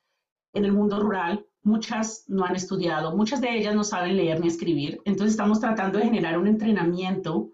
en 0.54 0.66
el 0.66 0.72
mundo 0.72 1.00
rural, 1.00 1.46
muchas 1.64 2.26
no 2.28 2.46
han 2.46 2.56
estudiado, 2.56 3.16
muchas 3.16 3.42
de 3.42 3.56
ellas 3.56 3.76
no 3.76 3.84
saben 3.84 4.18
leer 4.18 4.40
ni 4.40 4.48
escribir. 4.48 5.02
Entonces 5.06 5.32
estamos 5.34 5.60
tratando 5.60 5.98
de 5.98 6.06
generar 6.06 6.38
un 6.38 6.48
entrenamiento 6.48 7.52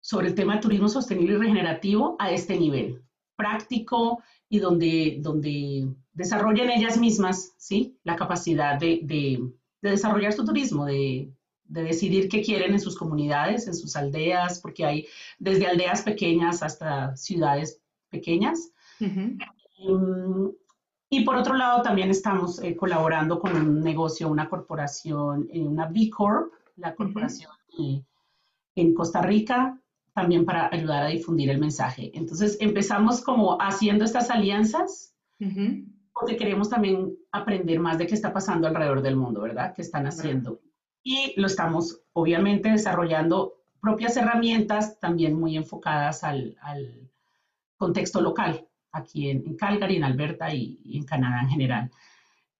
sobre 0.00 0.28
el 0.28 0.34
tema 0.34 0.56
de 0.56 0.60
turismo 0.60 0.88
sostenible 0.88 1.34
y 1.34 1.38
regenerativo 1.38 2.16
a 2.18 2.30
este 2.30 2.58
nivel, 2.58 3.02
práctico 3.36 4.22
y 4.48 4.58
donde, 4.58 5.18
donde 5.20 5.88
desarrollen 6.12 6.70
ellas 6.70 6.98
mismas 6.98 7.54
¿sí? 7.56 7.96
la 8.04 8.16
capacidad 8.16 8.78
de, 8.78 9.00
de, 9.02 9.50
desarrollar 9.80 10.32
su 10.32 10.44
turismo, 10.44 10.84
de, 10.84 11.32
de, 11.64 11.82
decidir 11.82 12.28
qué 12.28 12.42
quieren 12.42 12.72
en 12.72 12.80
sus 12.80 12.96
comunidades, 12.96 13.66
en 13.66 13.74
sus 13.74 13.96
aldeas, 13.96 14.60
porque 14.60 14.84
hay 14.84 15.06
desde 15.38 15.66
aldeas 15.66 16.02
pequeñas 16.02 16.62
hasta 16.62 17.16
ciudades 17.16 17.80
pequeñas. 18.10 18.70
Y 21.16 21.20
por 21.20 21.36
otro 21.36 21.54
lado, 21.54 21.80
también 21.80 22.10
estamos 22.10 22.60
eh, 22.60 22.74
colaborando 22.74 23.38
con 23.38 23.54
un 23.54 23.80
negocio, 23.80 24.28
una 24.28 24.48
corporación, 24.48 25.48
eh, 25.52 25.60
una 25.60 25.86
B 25.86 26.10
Corp, 26.10 26.52
la 26.74 26.92
corporación 26.92 27.52
eh, 27.78 28.02
en 28.74 28.94
Costa 28.94 29.22
Rica, 29.22 29.78
también 30.12 30.44
para 30.44 30.68
ayudar 30.74 31.04
a 31.04 31.06
difundir 31.06 31.50
el 31.50 31.60
mensaje. 31.60 32.10
Entonces 32.14 32.56
empezamos 32.60 33.20
como 33.20 33.58
haciendo 33.60 34.04
estas 34.04 34.28
alianzas, 34.28 35.14
porque 36.12 36.36
queremos 36.36 36.68
también 36.68 37.16
aprender 37.30 37.78
más 37.78 37.96
de 37.96 38.08
qué 38.08 38.14
está 38.14 38.32
pasando 38.32 38.66
alrededor 38.66 39.00
del 39.00 39.14
mundo, 39.14 39.42
¿verdad? 39.42 39.72
¿Qué 39.72 39.82
están 39.82 40.08
haciendo? 40.08 40.62
Y 41.04 41.38
lo 41.40 41.46
estamos 41.46 42.02
obviamente 42.12 42.70
desarrollando 42.70 43.54
propias 43.80 44.16
herramientas 44.16 44.98
también 44.98 45.38
muy 45.38 45.56
enfocadas 45.56 46.24
al, 46.24 46.56
al 46.60 47.08
contexto 47.76 48.20
local 48.20 48.66
aquí 48.94 49.30
en, 49.30 49.56
Calgary, 49.56 49.96
en 49.96 50.04
Alberta 50.04 50.54
y, 50.54 50.78
en 50.84 51.04
Canadá 51.04 51.42
en 51.42 51.48
general. 51.48 51.90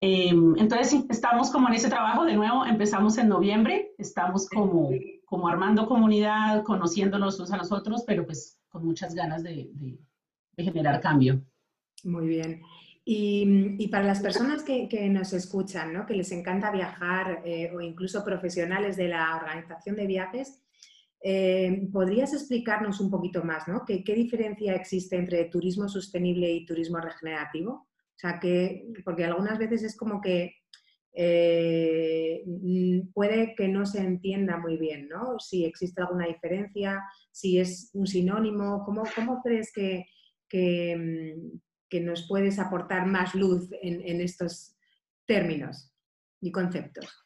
Em, 0.00 0.54
entonces, 0.58 0.90
sí, 0.90 1.06
estamos 1.08 1.50
como 1.50 1.68
en 1.68 1.74
ese 1.74 1.88
trabajo, 1.88 2.24
de 2.24 2.34
nuevo, 2.34 2.66
empezamos 2.66 3.16
en 3.16 3.28
noviembre, 3.28 3.92
estamos 3.96 4.48
como, 4.48 4.90
como 5.24 5.48
armando 5.48 5.86
comunidad, 5.86 6.62
conociéndonos 6.64 7.38
unos 7.38 7.52
a 7.52 7.56
nosotros, 7.56 8.04
pero 8.06 8.26
pues 8.26 8.58
con 8.68 8.84
muchas 8.84 9.14
ganas 9.14 9.42
de, 9.42 9.70
generar 10.56 11.00
cambio. 11.00 11.42
Muy 12.02 12.26
bien. 12.26 12.62
Y, 13.06 13.88
para 13.88 14.04
las 14.04 14.20
personas 14.20 14.62
que, 14.62 15.08
nos 15.10 15.32
escuchan, 15.32 15.92
¿no? 15.92 16.06
que 16.06 16.14
les 16.14 16.32
encanta 16.32 16.70
viajar 16.70 17.42
eh, 17.44 17.70
o 17.74 17.80
incluso 17.80 18.24
profesionales 18.24 18.96
de 18.96 19.08
la 19.08 19.36
organización 19.36 19.96
de 19.96 20.06
viajes, 20.06 20.63
Eh, 21.26 21.88
¿Podrías 21.90 22.34
explicarnos 22.34 23.00
un 23.00 23.10
poquito 23.10 23.42
más, 23.42 23.66
¿no? 23.66 23.86
¿Qué, 23.86 24.02
diferencia 24.14 24.74
existe 24.74 25.16
entre 25.16 25.46
turismo 25.46 25.88
sostenible 25.88 26.52
y 26.52 26.66
turismo 26.66 26.98
regenerativo? 26.98 27.72
O 27.72 28.18
sea, 28.18 28.38
que, 28.38 28.92
porque 29.06 29.24
algunas 29.24 29.58
veces 29.58 29.84
es 29.84 29.96
como 29.96 30.20
que 30.20 30.56
eh, 31.14 32.44
puede 33.14 33.54
que 33.54 33.68
no 33.68 33.86
se 33.86 34.00
entienda 34.00 34.58
muy 34.58 34.76
bien, 34.76 35.08
¿no? 35.08 35.38
Si 35.38 35.64
existe 35.64 36.02
alguna 36.02 36.26
diferencia, 36.26 37.02
si 37.32 37.58
es 37.58 37.88
un 37.94 38.06
sinónimo, 38.06 38.84
¿cómo, 38.84 39.04
crees 39.42 39.72
que, 39.72 40.04
que, 40.46 42.00
nos 42.02 42.28
puedes 42.28 42.58
aportar 42.58 43.06
más 43.06 43.34
luz 43.34 43.70
en 43.80 44.20
estos 44.20 44.76
términos 45.24 45.90
y 46.42 46.52
conceptos? 46.52 47.24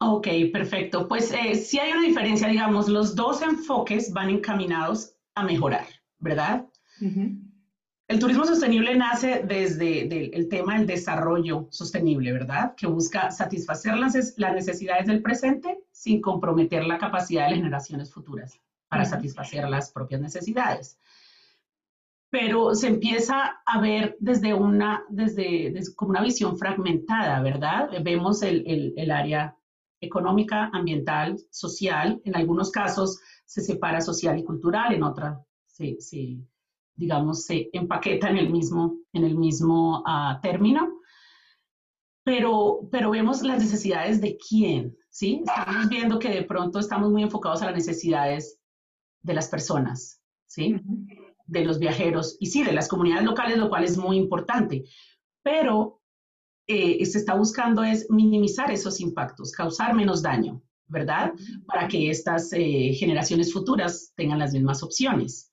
Ok, 0.00 0.28
perfecto. 0.52 1.08
Pues 1.08 1.32
eh, 1.32 1.56
sí 1.56 1.78
hay 1.78 1.90
una 1.92 2.02
diferencia, 2.02 2.48
digamos, 2.48 2.88
los 2.88 3.16
dos 3.16 3.42
enfoques 3.42 4.12
van 4.12 4.30
encaminados 4.30 5.14
a 5.34 5.42
mejorar, 5.42 5.86
¿verdad? 6.18 6.66
El 8.08 8.18
turismo 8.18 8.44
sostenible 8.44 8.96
nace 8.96 9.42
desde 9.44 10.34
el 10.34 10.48
tema 10.48 10.78
del 10.78 10.86
desarrollo 10.86 11.66
sostenible, 11.70 12.32
¿verdad? 12.32 12.74
Que 12.76 12.86
busca 12.86 13.30
satisfacer 13.30 13.96
las, 13.96 14.14
necesidades 14.38 15.06
del 15.06 15.20
presente 15.20 15.80
sin 15.90 16.20
comprometer 16.20 16.84
la 16.84 16.98
capacidad 16.98 17.44
de 17.44 17.50
las 17.50 17.58
generaciones 17.58 18.12
futuras 18.12 18.58
para 18.88 19.04
satisfacer 19.04 19.68
las 19.68 19.90
propias 19.90 20.20
necesidades. 20.20 20.98
Pero 22.30 22.74
se 22.74 22.88
empieza 22.88 23.60
a 23.66 23.80
ver 23.80 24.16
desde 24.20 24.54
una, 24.54 25.04
desde, 25.08 25.74
como 25.96 26.10
una 26.10 26.22
visión 26.22 26.56
fragmentada, 26.56 27.40
¿verdad? 27.42 27.90
Vemos 28.02 28.42
el, 28.42 28.94
el 28.96 29.10
área 29.10 29.57
económica, 30.00 30.70
ambiental, 30.72 31.38
social. 31.50 32.20
En 32.24 32.36
algunos 32.36 32.70
casos 32.70 33.20
se 33.44 33.60
separa 33.60 34.00
social 34.00 34.38
y 34.38 34.44
cultural, 34.44 34.94
en 34.94 35.02
otra 35.02 35.42
se, 35.98 36.38
digamos, 36.96 37.44
se 37.44 37.70
empaqueta 37.72 38.28
en 38.30 38.38
el 38.38 38.50
mismo, 38.50 38.98
en 39.12 39.24
el 39.24 39.36
mismo 39.36 40.02
ah, 40.06 40.38
término. 40.42 41.00
Pero, 42.24 42.88
pero 42.90 43.10
vemos 43.10 43.42
las 43.42 43.58
necesidades 43.58 44.20
de 44.20 44.36
quién, 44.36 44.96
¿sí? 45.08 45.42
Estamos 45.46 45.88
viendo 45.88 46.18
que 46.18 46.28
de 46.28 46.42
pronto 46.42 46.78
estamos 46.78 47.10
muy 47.10 47.22
enfocados 47.22 47.62
a 47.62 47.66
las 47.66 47.74
necesidades 47.74 48.60
de 49.22 49.34
las 49.34 49.48
personas, 49.48 50.20
¿sí? 50.46 50.76
De 51.46 51.64
los 51.64 51.78
viajeros 51.78 52.36
y 52.38 52.46
sí, 52.46 52.64
de 52.64 52.72
las 52.72 52.88
comunidades 52.88 53.24
locales, 53.24 53.56
lo 53.56 53.70
cual 53.70 53.84
es 53.84 53.96
muy 53.96 54.16
importante. 54.18 54.84
Pero 55.42 55.97
eh, 56.68 57.04
se 57.06 57.18
está 57.18 57.34
buscando 57.34 57.82
es 57.82 58.10
minimizar 58.10 58.70
esos 58.70 59.00
impactos, 59.00 59.52
causar 59.52 59.94
menos 59.94 60.20
daño, 60.20 60.62
¿verdad? 60.86 61.32
Para 61.66 61.88
que 61.88 62.10
estas 62.10 62.52
eh, 62.52 62.92
generaciones 62.94 63.52
futuras 63.52 64.12
tengan 64.14 64.38
las 64.38 64.52
mismas 64.52 64.82
opciones. 64.82 65.50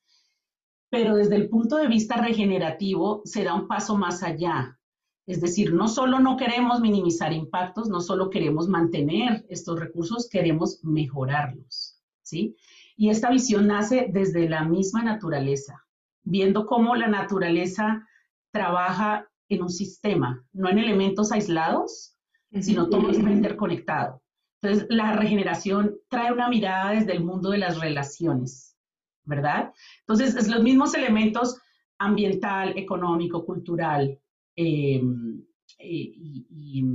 Pero 0.89 1.15
desde 1.15 1.37
el 1.37 1.49
punto 1.49 1.77
de 1.77 1.87
vista 1.87 2.17
regenerativo 2.17 3.21
se 3.23 3.45
da 3.45 3.53
un 3.53 3.67
paso 3.67 3.97
más 3.97 4.23
allá. 4.23 4.77
Es 5.25 5.39
decir, 5.39 5.73
no 5.73 5.87
solo 5.87 6.19
no 6.19 6.35
queremos 6.35 6.81
minimizar 6.81 7.31
impactos, 7.31 7.89
no 7.89 8.01
solo 8.01 8.29
queremos 8.29 8.67
mantener 8.67 9.45
estos 9.49 9.79
recursos, 9.79 10.29
queremos 10.29 10.83
mejorarlos, 10.83 11.99
¿sí? 12.21 12.57
Y 12.97 13.09
esta 13.09 13.31
visión 13.31 13.67
nace 13.67 14.09
desde 14.11 14.47
la 14.49 14.65
misma 14.65 15.01
naturaleza, 15.01 15.85
viendo 16.23 16.65
cómo 16.65 16.95
la 16.95 17.07
naturaleza 17.07 18.05
trabaja 18.51 19.27
en 19.49 19.61
un 19.61 19.69
sistema, 19.69 20.43
no 20.53 20.69
en 20.69 20.79
elementos 20.79 21.31
aislados, 21.31 22.15
sino 22.61 22.89
todo 22.89 23.09
está 23.11 23.29
interconectado. 23.29 24.21
Entonces, 24.61 24.87
la 24.89 25.13
regeneración 25.13 25.95
trae 26.09 26.31
una 26.31 26.49
mirada 26.49 26.91
desde 26.91 27.13
el 27.13 27.23
mundo 27.23 27.51
de 27.51 27.59
las 27.59 27.79
relaciones, 27.79 28.77
¿verdad? 29.23 29.73
Entonces, 29.99 30.35
es 30.35 30.47
los 30.47 30.63
mismos 30.63 30.95
elementos 30.95 31.59
ambiental, 31.97 32.77
económico, 32.77 33.45
cultural 33.45 34.19
em, 34.55 35.43
y, 35.79 36.85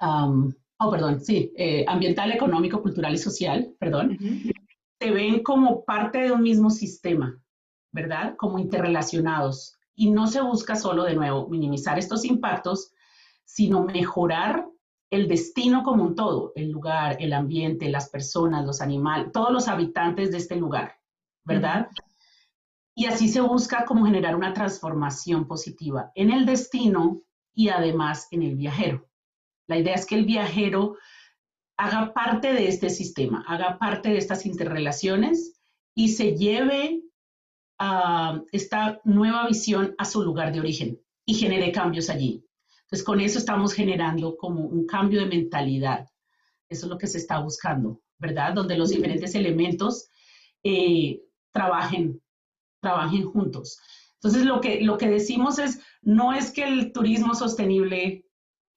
oh, 0.00 0.90
perdón, 0.90 1.20
sí, 1.20 1.52
eh, 1.56 1.84
ambiental, 1.88 2.32
económico, 2.32 2.80
cultural 2.82 3.14
y 3.14 3.18
social, 3.18 3.74
perdón, 3.78 4.18
se 5.00 5.10
ven 5.10 5.42
como 5.42 5.84
parte 5.84 6.18
de 6.18 6.32
un 6.32 6.42
mismo 6.42 6.70
sistema, 6.70 7.38
¿verdad? 7.92 8.36
Como 8.36 8.58
interrelacionados 8.58 9.76
y 9.96 10.10
no 10.10 10.26
se 10.26 10.42
busca 10.42 10.76
solo, 10.76 11.04
de 11.04 11.14
nuevo, 11.14 11.48
minimizar 11.48 11.98
estos 11.98 12.24
impactos, 12.24 12.92
sino 13.44 13.82
mejorar 13.82 14.68
el 15.10 15.26
destino 15.26 15.82
como 15.82 16.04
un 16.04 16.14
todo, 16.14 16.52
el 16.54 16.70
lugar, 16.70 17.16
el 17.18 17.32
ambiente, 17.32 17.88
las 17.88 18.10
personas, 18.10 18.66
los 18.66 18.80
animales, 18.80 19.32
todos 19.32 19.52
los 19.52 19.68
habitantes 19.68 20.30
de 20.30 20.38
este 20.38 20.56
lugar, 20.56 20.96
¿verdad? 21.44 21.88
Y 22.94 23.06
así 23.06 23.28
se 23.28 23.40
busca 23.40 23.84
como 23.84 24.04
generar 24.04 24.36
una 24.36 24.52
transformación 24.52 25.46
positiva 25.46 26.12
en 26.14 26.30
el 26.30 26.44
destino 26.44 27.22
y 27.54 27.68
además 27.68 28.28
en 28.30 28.42
el 28.42 28.56
viajero. 28.56 29.08
La 29.66 29.78
idea 29.78 29.94
es 29.94 30.06
que 30.06 30.16
el 30.16 30.26
viajero 30.26 30.96
haga 31.78 32.12
parte 32.12 32.52
de 32.52 32.68
este 32.68 32.90
sistema, 32.90 33.44
haga 33.46 33.78
parte 33.78 34.10
de 34.10 34.18
estas 34.18 34.44
interrelaciones 34.44 35.60
y 35.94 36.10
se 36.10 36.36
lleve 36.36 37.02
esta 38.52 39.00
nueva 39.04 39.46
visión 39.46 39.94
a 39.98 40.04
su 40.04 40.22
lugar 40.22 40.52
de 40.52 40.60
origen 40.60 41.00
y 41.24 41.34
genere 41.34 41.72
cambios 41.72 42.08
allí. 42.08 42.44
Entonces, 42.82 43.04
con 43.04 43.20
eso 43.20 43.38
estamos 43.38 43.72
generando 43.72 44.36
como 44.36 44.62
un 44.62 44.86
cambio 44.86 45.20
de 45.20 45.26
mentalidad. 45.26 46.08
Eso 46.68 46.86
es 46.86 46.90
lo 46.90 46.98
que 46.98 47.06
se 47.06 47.18
está 47.18 47.40
buscando, 47.40 48.00
¿verdad? 48.18 48.54
Donde 48.54 48.78
los 48.78 48.90
diferentes 48.90 49.34
elementos 49.34 50.08
eh, 50.62 51.20
trabajen, 51.52 52.22
trabajen 52.80 53.24
juntos. 53.24 53.78
Entonces, 54.14 54.44
lo 54.44 54.60
que, 54.60 54.80
lo 54.80 54.96
que 54.98 55.08
decimos 55.08 55.58
es, 55.58 55.80
no 56.02 56.32
es 56.32 56.52
que 56.52 56.64
el 56.64 56.92
turismo 56.92 57.34
sostenible 57.34 58.24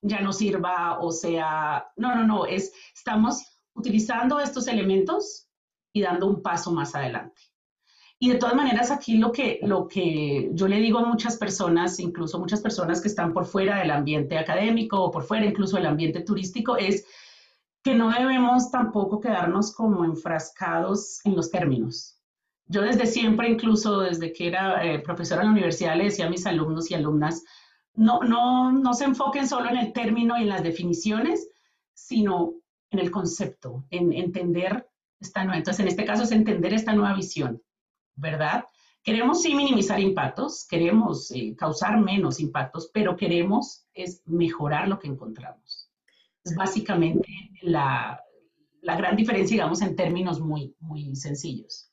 ya 0.02 0.22
no 0.22 0.34
sirva 0.34 1.00
o 1.00 1.12
sea, 1.12 1.88
no, 1.98 2.16
no, 2.16 2.26
no, 2.26 2.46
es, 2.46 2.74
estamos 2.96 3.44
utilizando 3.74 4.40
estos 4.40 4.68
elementos 4.68 5.48
y 5.94 6.02
dando 6.02 6.28
un 6.28 6.42
paso 6.42 6.72
más 6.72 6.96
adelante. 6.96 7.42
Y 8.22 8.30
de 8.30 8.36
todas 8.36 8.54
maneras, 8.54 8.92
aquí 8.92 9.18
lo 9.18 9.32
que, 9.32 9.60
lo 9.64 9.88
que 9.88 10.50
yo 10.52 10.68
le 10.68 10.82
digo 10.82 11.00
a 11.00 11.06
muchas 11.06 11.38
personas, 11.38 12.02
incluso 12.02 12.38
muchas 12.38 12.60
personas 12.60 13.00
que 13.00 13.08
están 13.08 13.32
por 13.32 13.46
fuera 13.46 13.80
del 13.80 13.92
ambiente 13.92 14.38
académico 14.38 15.02
o 15.02 15.10
por 15.10 15.24
fuera 15.24 15.46
incluso 15.46 15.78
del 15.78 15.86
ambiente 15.86 16.20
turístico, 16.20 16.76
es 16.76 17.06
que 17.82 17.96
no 17.96 18.10
debemos 18.12 18.72
tampoco 18.72 19.22
quedarnos 19.22 19.74
como 19.74 20.04
enfrascados 20.04 21.22
en 21.24 21.38
los 21.38 21.50
términos. 21.50 22.20
Yo 22.66 22.82
desde 22.82 23.06
siempre, 23.06 23.50
incluso 23.50 24.02
desde 24.02 24.34
que 24.34 24.50
era 24.50 24.86
eh, 24.86 25.00
profesora 25.00 25.44
en 25.44 25.48
la 25.48 25.54
universidad, 25.54 25.96
le 25.96 26.04
decía 26.04 26.26
a 26.26 26.30
mis 26.30 26.46
alumnos 26.46 26.92
y 26.92 26.96
alumnas, 26.96 27.46
no, 27.94 28.20
no, 28.20 28.70
no 28.74 28.94
se 28.96 29.06
enfoquen 29.06 29.48
solo 29.48 29.70
en 29.70 29.78
el 29.78 29.94
término 29.94 30.38
y 30.38 30.42
en 30.42 30.50
las 30.50 30.62
definiciones, 30.62 31.48
sino 31.94 32.56
en 32.92 33.00
el 33.00 33.12
concepto, 33.12 33.86
en 33.92 34.12
entender 34.12 34.86
esta 35.22 35.46
nueva. 35.46 35.58
Entonces, 35.58 35.80
en 35.80 35.88
este 35.88 36.04
caso 36.04 36.24
es 36.24 36.34
entender 36.34 36.74
esta 36.74 36.92
nueva 36.92 37.16
visión 37.16 37.62
¿verdad? 38.20 38.66
Queremos 39.04 39.42
sí 39.42 39.56
minimizar 39.56 40.00
impactos, 40.00 40.68
queremos 40.68 41.32
eh, 41.32 41.56
causar 41.58 42.00
menos 42.00 42.40
impactos, 42.40 42.92
pero 42.94 43.16
queremos 43.16 43.88
es 43.94 44.22
mejorar 44.26 44.88
lo 44.88 45.00
que 45.00 45.08
encontramos. 45.08 45.90
Es 46.44 46.56
básicamente 46.56 47.28
la, 47.62 48.22
gran 48.82 49.16
diferencia, 49.16 49.56
digamos, 49.56 49.82
en 49.82 49.96
términos 49.96 50.40
muy, 50.40 50.76
muy 50.80 51.16
sencillos. 51.16 51.92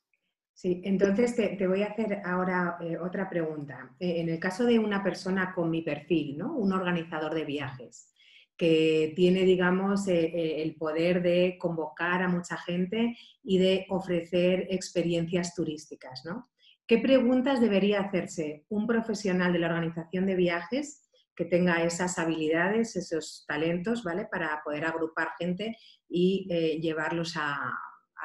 Sí, 0.53 0.81
entonces 0.83 1.35
te, 1.35 1.67
voy 1.67 1.83
a 1.83 1.87
hacer 1.87 2.21
ahora 2.25 2.77
eh, 2.81 2.97
otra 2.97 3.29
pregunta. 3.29 3.95
Eh, 3.99 4.21
en 4.21 4.29
el 4.29 4.39
caso 4.39 4.65
de 4.65 4.79
una 4.79 5.03
persona 5.03 5.53
con 5.53 5.69
mi 5.69 5.83
perfil, 5.83 6.37
¿no? 6.37 6.55
Un 6.55 6.73
organizador 6.73 7.35
de 7.35 7.45
viajes 7.45 8.11
que 8.57 9.13
tiene, 9.15 9.43
digamos, 9.43 10.07
el 10.07 10.75
poder 10.75 11.21
de 11.21 11.57
convocar 11.59 12.23
a 12.23 12.27
mucha 12.27 12.57
gente 12.57 13.15
y 13.43 13.59
de 13.59 13.85
ofrecer 13.89 14.67
experiencias 14.71 15.53
turísticas, 15.53 16.23
¿no? 16.25 16.49
¿Qué 16.87 16.99
preguntas 16.99 17.59
debería 17.59 17.99
hacerse 17.99 18.65
un 18.69 18.87
profesional 18.87 19.51
de 19.51 19.59
la 19.59 19.67
organización 19.67 20.25
de 20.25 20.35
viajes 20.35 21.07
que 21.35 21.43
tenga 21.43 21.83
esas 21.83 22.17
habilidades, 22.17 22.95
esos 22.95 23.45
talentos, 23.45 24.03
¿vale? 24.03 24.25
Para 24.25 24.61
poder 24.63 24.85
agrupar 24.85 25.29
gente 25.37 25.77
y 26.09 26.47
eh, 26.49 26.79
llevarlos 26.81 27.35
a, 27.37 27.73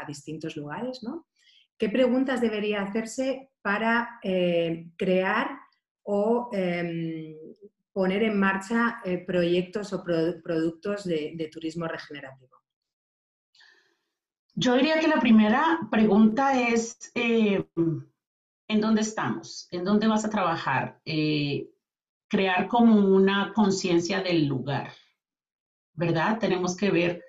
distintos 0.09 0.57
lugares, 0.57 1.03
¿no? 1.03 1.29
¿Qué 1.79 1.89
preguntas 1.89 2.41
debería 2.41 2.83
hacerse 2.83 3.51
para 3.61 4.19
eh, 4.23 4.91
crear 4.97 5.49
o 6.03 6.49
em, 6.53 7.37
poner 7.93 8.23
en 8.23 8.39
marcha 8.39 9.01
eh, 9.05 9.19
proyectos 9.19 9.93
o 9.93 10.03
productos 10.03 11.05
de 11.05 11.51
turismo 11.53 11.87
regenerativo? 11.87 12.63
Yo 14.55 14.75
diría 14.77 15.01
que 15.01 15.09
la 15.09 15.19
primera 15.19 15.81
pregunta 15.91 16.61
es, 16.61 17.11
eh, 17.15 17.65
¿en 18.69 18.81
dónde 18.81 19.01
estamos? 19.01 19.67
¿En 19.71 19.83
dónde 19.83 20.07
vas 20.09 20.27
a 20.27 20.31
trabajar? 20.31 21.01
Eh, 21.07 21.71
crear 22.29 22.69
como 22.69 23.15
una 23.15 23.53
conciencia 23.55 24.21
del 24.21 24.47
lugar, 24.47 24.93
¿verdad? 25.95 26.39
Tenemos 26.39 26.77
que 26.77 26.91
ver 26.91 27.25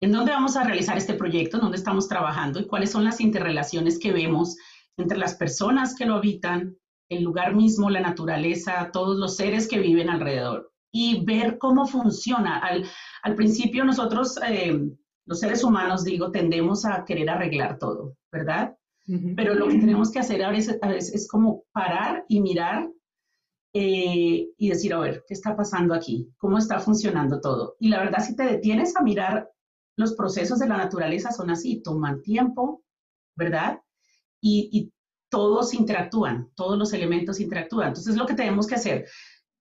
¿En 0.00 0.12
dónde 0.12 0.32
vamos 0.32 0.54
a 0.54 0.64
realizar 0.64 0.98
este 0.98 1.14
proyecto? 1.14 1.56
¿En 1.56 1.62
dónde 1.62 1.78
estamos 1.78 2.08
trabajando? 2.08 2.60
¿Y 2.60 2.66
cuáles 2.66 2.90
son 2.90 3.04
las 3.04 3.22
interrelaciones 3.22 3.98
que 3.98 4.12
vemos 4.12 4.54
entre 4.98 5.16
las 5.16 5.34
personas 5.34 5.94
que 5.94 6.04
lo 6.04 6.16
habitan, 6.16 6.76
el 7.16 7.24
lugar 7.24 7.54
mismo, 7.54 7.90
la 7.90 8.00
naturaleza, 8.00 8.90
todos 8.92 9.16
los 9.16 9.36
seres 9.36 9.68
que 9.68 9.78
viven 9.78 10.08
alrededor? 10.08 10.72
Y 10.92 11.24
ver 11.24 11.58
cómo 11.58 11.86
funciona. 11.86 12.58
Al, 12.58 12.86
al 13.22 13.34
principio 13.34 13.84
nosotros, 13.84 14.38
eh, 14.48 14.80
los 15.26 15.40
seres 15.40 15.64
humanos, 15.64 16.04
digo, 16.04 16.30
tendemos 16.30 16.84
a 16.84 17.04
querer 17.04 17.30
arreglar 17.30 17.78
todo, 17.78 18.16
¿verdad? 18.30 18.76
Pero 19.36 19.54
lo 19.54 19.68
que 19.68 19.78
tenemos 19.78 20.10
que 20.10 20.18
hacer 20.18 20.42
a 20.42 20.50
veces, 20.50 20.78
es 21.12 21.28
como 21.28 21.64
parar 21.72 22.24
y 22.26 22.40
mirar 22.40 22.90
eh, 23.74 24.48
y 24.56 24.68
decir, 24.68 24.94
a 24.94 24.98
ver, 24.98 25.24
¿qué 25.26 25.34
está 25.34 25.54
pasando 25.54 25.92
aquí? 25.92 26.32
¿Cómo 26.38 26.56
está 26.56 26.78
funcionando 26.78 27.38
todo? 27.40 27.76
Y 27.80 27.88
la 27.88 27.98
verdad, 27.98 28.24
si 28.24 28.34
te 28.34 28.44
detienes 28.44 28.96
a 28.96 29.02
mirar 29.02 29.50
los 29.96 30.14
procesos 30.14 30.58
de 30.58 30.68
la 30.68 30.78
naturaleza, 30.78 31.32
son 31.32 31.50
así, 31.50 31.82
toman 31.82 32.22
tiempo, 32.22 32.82
¿verdad? 33.36 33.80
Y, 34.40 34.90
todos 35.34 35.74
interactúan, 35.74 36.48
todos 36.54 36.78
los 36.78 36.92
elementos 36.92 37.40
interactúan. 37.40 37.88
Entonces, 37.88 38.14
lo 38.14 38.24
que 38.24 38.34
tenemos 38.34 38.68
que 38.68 38.76
hacer, 38.76 39.08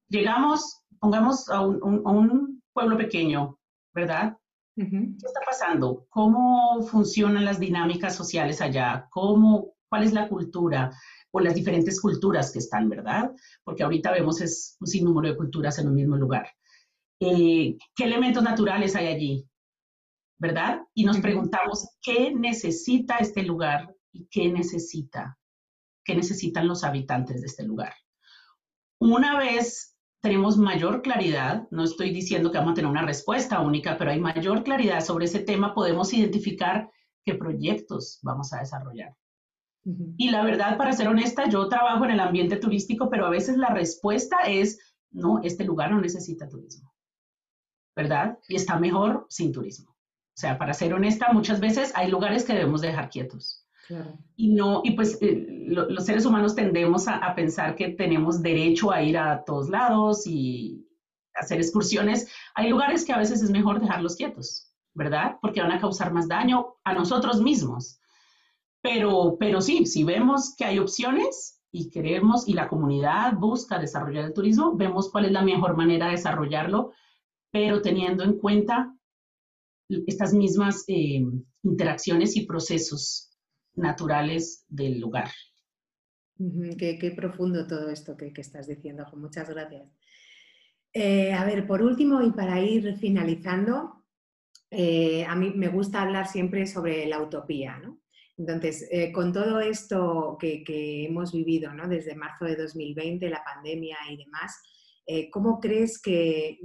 llegamos, 0.07 0.83
pongamos 0.99 1.49
a 1.49 1.61
un, 1.61 2.61
pueblo 2.73 2.95
pequeño, 2.95 3.57
¿verdad? 3.91 4.37
¿Qué 4.75 4.85
está 5.25 5.39
pasando? 5.43 6.05
¿Cómo 6.09 6.83
funcionan 6.83 7.45
las 7.45 7.59
dinámicas 7.59 8.15
sociales 8.15 8.61
allá? 8.61 9.07
¿Cómo, 9.09 9.73
¿Cuál 9.89 10.03
es 10.03 10.13
la 10.13 10.29
cultura? 10.29 10.91
O 11.31 11.39
las 11.39 11.55
diferentes 11.55 11.99
culturas 11.99 12.51
que 12.51 12.59
están, 12.59 12.87
¿verdad? 12.87 13.31
Porque 13.63 13.81
ahorita 13.81 14.11
vemos 14.11 14.41
es 14.41 14.77
un 14.79 14.85
sinnúmero 14.85 15.29
de 15.29 15.37
culturas 15.37 15.79
en 15.79 15.87
un 15.87 15.95
mismo 15.95 16.17
lugar. 16.17 16.49
Eh, 17.19 17.77
¿Qué 17.95 18.03
elementos 18.03 18.43
naturales 18.43 18.95
hay 18.95 19.07
allí? 19.07 19.47
¿Verdad? 20.37 20.81
Y 20.93 21.03
nos 21.03 21.19
preguntamos, 21.19 21.95
¿qué 21.99 22.31
necesita 22.31 23.17
este 23.17 23.41
lugar 23.41 23.91
y 24.11 24.27
qué 24.27 24.49
necesita? 24.49 25.35
¿Qué 26.03 26.15
necesitan 26.15 26.67
los 26.67 26.83
habitantes 26.83 27.41
de 27.41 27.47
este 27.47 27.63
lugar? 27.63 27.93
Una 28.99 29.37
vez 29.37 29.97
tenemos 30.21 30.57
mayor 30.57 31.01
claridad, 31.01 31.67
no 31.69 31.83
estoy 31.83 32.11
diciendo 32.11 32.51
que 32.51 32.57
vamos 32.57 32.71
a 32.71 32.75
tener 32.75 32.89
una 32.89 33.05
respuesta 33.05 33.59
única, 33.59 33.97
pero 33.97 34.11
hay 34.11 34.19
mayor 34.19 34.63
claridad 34.63 35.03
sobre 35.03 35.25
ese 35.25 35.39
tema, 35.39 35.73
podemos 35.73 36.13
identificar 36.13 36.89
qué 37.25 37.35
proyectos 37.35 38.19
vamos 38.21 38.53
a 38.53 38.59
desarrollar. 38.59 39.15
Y 40.17 40.29
la 40.29 40.43
verdad, 40.43 40.77
para 40.77 40.93
ser 40.93 41.09
honesta, 41.09 41.49
yo 41.49 41.67
trabajo 41.67 42.05
en 42.05 42.11
el 42.11 42.21
ambiente 42.21 42.55
turístico, 42.55 43.09
pero 43.09 43.25
a 43.25 43.29
veces 43.29 43.57
la 43.57 43.67
respuesta 43.69 44.37
es, 44.47 44.95
no, 45.11 45.41
este 45.43 45.65
lugar 45.65 45.91
no 45.91 45.99
necesita 45.99 46.47
turismo, 46.47 46.93
¿verdad? 47.93 48.39
Y 48.47 48.55
está 48.55 48.79
mejor 48.79 49.25
sin 49.29 49.51
turismo. 49.51 49.91
O 49.91 50.39
sea, 50.39 50.57
para 50.57 50.73
ser 50.73 50.93
honesta, 50.93 51.33
muchas 51.33 51.59
veces 51.59 51.91
hay 51.95 52.09
lugares 52.09 52.45
que 52.45 52.53
debemos 52.53 52.79
dejar 52.79 53.09
quietos. 53.09 53.62
Y 54.35 54.53
no, 54.53 54.81
y 54.83 54.91
pues 54.91 55.17
eh, 55.21 55.65
los 55.67 56.05
seres 56.05 56.25
humanos 56.25 56.55
tendemos 56.55 57.07
a, 57.07 57.33
pensar 57.35 57.75
que 57.75 57.89
tenemos 57.89 58.41
derecho 58.41 58.91
a 58.91 59.01
ir 59.01 59.17
a 59.17 59.43
todos 59.43 59.69
lados 59.69 60.25
y 60.25 60.87
hacer 61.35 61.57
excursiones. 61.59 62.31
Hay 62.55 62.69
lugares 62.69 63.03
que 63.03 63.13
a 63.13 63.17
veces 63.17 63.41
es 63.41 63.49
mejor 63.49 63.81
dejarlos 63.81 64.15
quietos, 64.15 64.71
¿verdad? 64.93 65.37
Porque 65.41 65.61
van 65.61 65.71
a 65.71 65.81
causar 65.81 66.13
más 66.13 66.27
daño 66.27 66.75
a 66.83 66.93
nosotros 66.93 67.41
mismos. 67.41 67.99
Pero, 68.81 69.37
pero 69.39 69.61
sí, 69.61 69.85
si 69.85 70.03
vemos 70.03 70.55
que 70.57 70.65
hay 70.65 70.79
opciones 70.79 71.61
y 71.71 71.89
queremos 71.89 72.47
y 72.47 72.53
la 72.53 72.67
comunidad 72.67 73.33
busca 73.33 73.79
desarrollar 73.79 74.25
el 74.25 74.33
turismo, 74.33 74.75
vemos 74.75 75.09
cuál 75.09 75.25
es 75.25 75.31
la 75.31 75.41
mejor 75.41 75.75
manera 75.75 76.07
de 76.07 76.13
desarrollarlo, 76.13 76.91
pero 77.51 77.81
teniendo 77.81 78.23
en 78.23 78.37
cuenta 78.37 78.93
estas 79.89 80.33
mismas 80.33 80.83
eh, 80.87 81.23
interacciones 81.63 82.35
y 82.35 82.45
procesos 82.45 83.32
naturales 83.75 84.65
del 84.69 84.99
lugar. 84.99 85.29
qué, 86.77 87.13
profundo 87.15 87.67
todo 87.67 87.89
esto 87.89 88.15
que, 88.17 88.31
estás 88.35 88.67
diciendo, 88.67 89.05
Muchas 89.15 89.49
gracias. 89.49 89.87
Eh, 90.93 91.33
a 91.33 91.43
ver, 91.43 91.65
por 91.65 91.81
último 91.81 92.21
y 92.21 92.31
para 92.31 92.61
ir 92.61 92.97
finalizando, 92.97 94.03
eh, 94.69 95.25
a 95.25 95.35
mí 95.35 95.51
me 95.55 95.69
gusta 95.69 96.01
hablar 96.01 96.27
siempre 96.27 96.67
sobre 96.67 97.07
la 97.07 97.19
utopía, 97.19 97.81
Entonces, 98.37 98.87
eh, 98.91 99.11
con 99.11 99.33
todo 99.33 99.59
esto 99.59 100.37
que, 100.39 100.63
hemos 101.05 101.31
vivido 101.31 101.71
desde 101.87 102.15
marzo 102.15 102.45
de 102.45 102.55
2020, 102.55 103.29
la 103.29 103.43
pandemia 103.43 103.97
y 104.09 104.17
demás, 104.17 104.55
¿cómo 105.31 105.59
crees 105.59 105.99
que, 106.01 106.59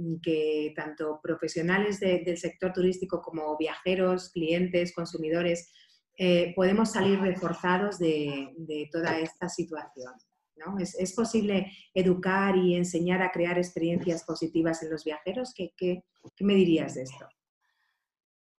tanto 0.75 1.19
profesionales 1.21 1.99
del 1.99 2.37
sector 2.37 2.71
turístico 2.71 3.21
como 3.21 3.57
viajeros, 3.57 4.29
clientes, 4.29 4.93
consumidores, 4.93 5.71
eh, 6.21 6.51
podemos 6.53 6.91
salir 6.91 7.17
reforzados 7.21 7.97
de, 7.97 8.89
toda 8.91 9.17
esta 9.19 9.47
situación. 9.47 10.11
¿no? 10.57 10.77
¿Es, 10.77 11.13
posible 11.13 11.71
educar 11.93 12.57
y 12.57 12.75
enseñar 12.75 13.21
a 13.21 13.31
crear 13.31 13.57
experiencias 13.57 14.25
positivas 14.25 14.83
en 14.83 14.89
los 14.91 15.05
viajeros? 15.05 15.53
¿Qué, 15.55 15.71
qué, 15.77 16.03
me 16.41 16.55
dirías 16.55 16.95
de 16.95 17.03
esto? 17.03 17.25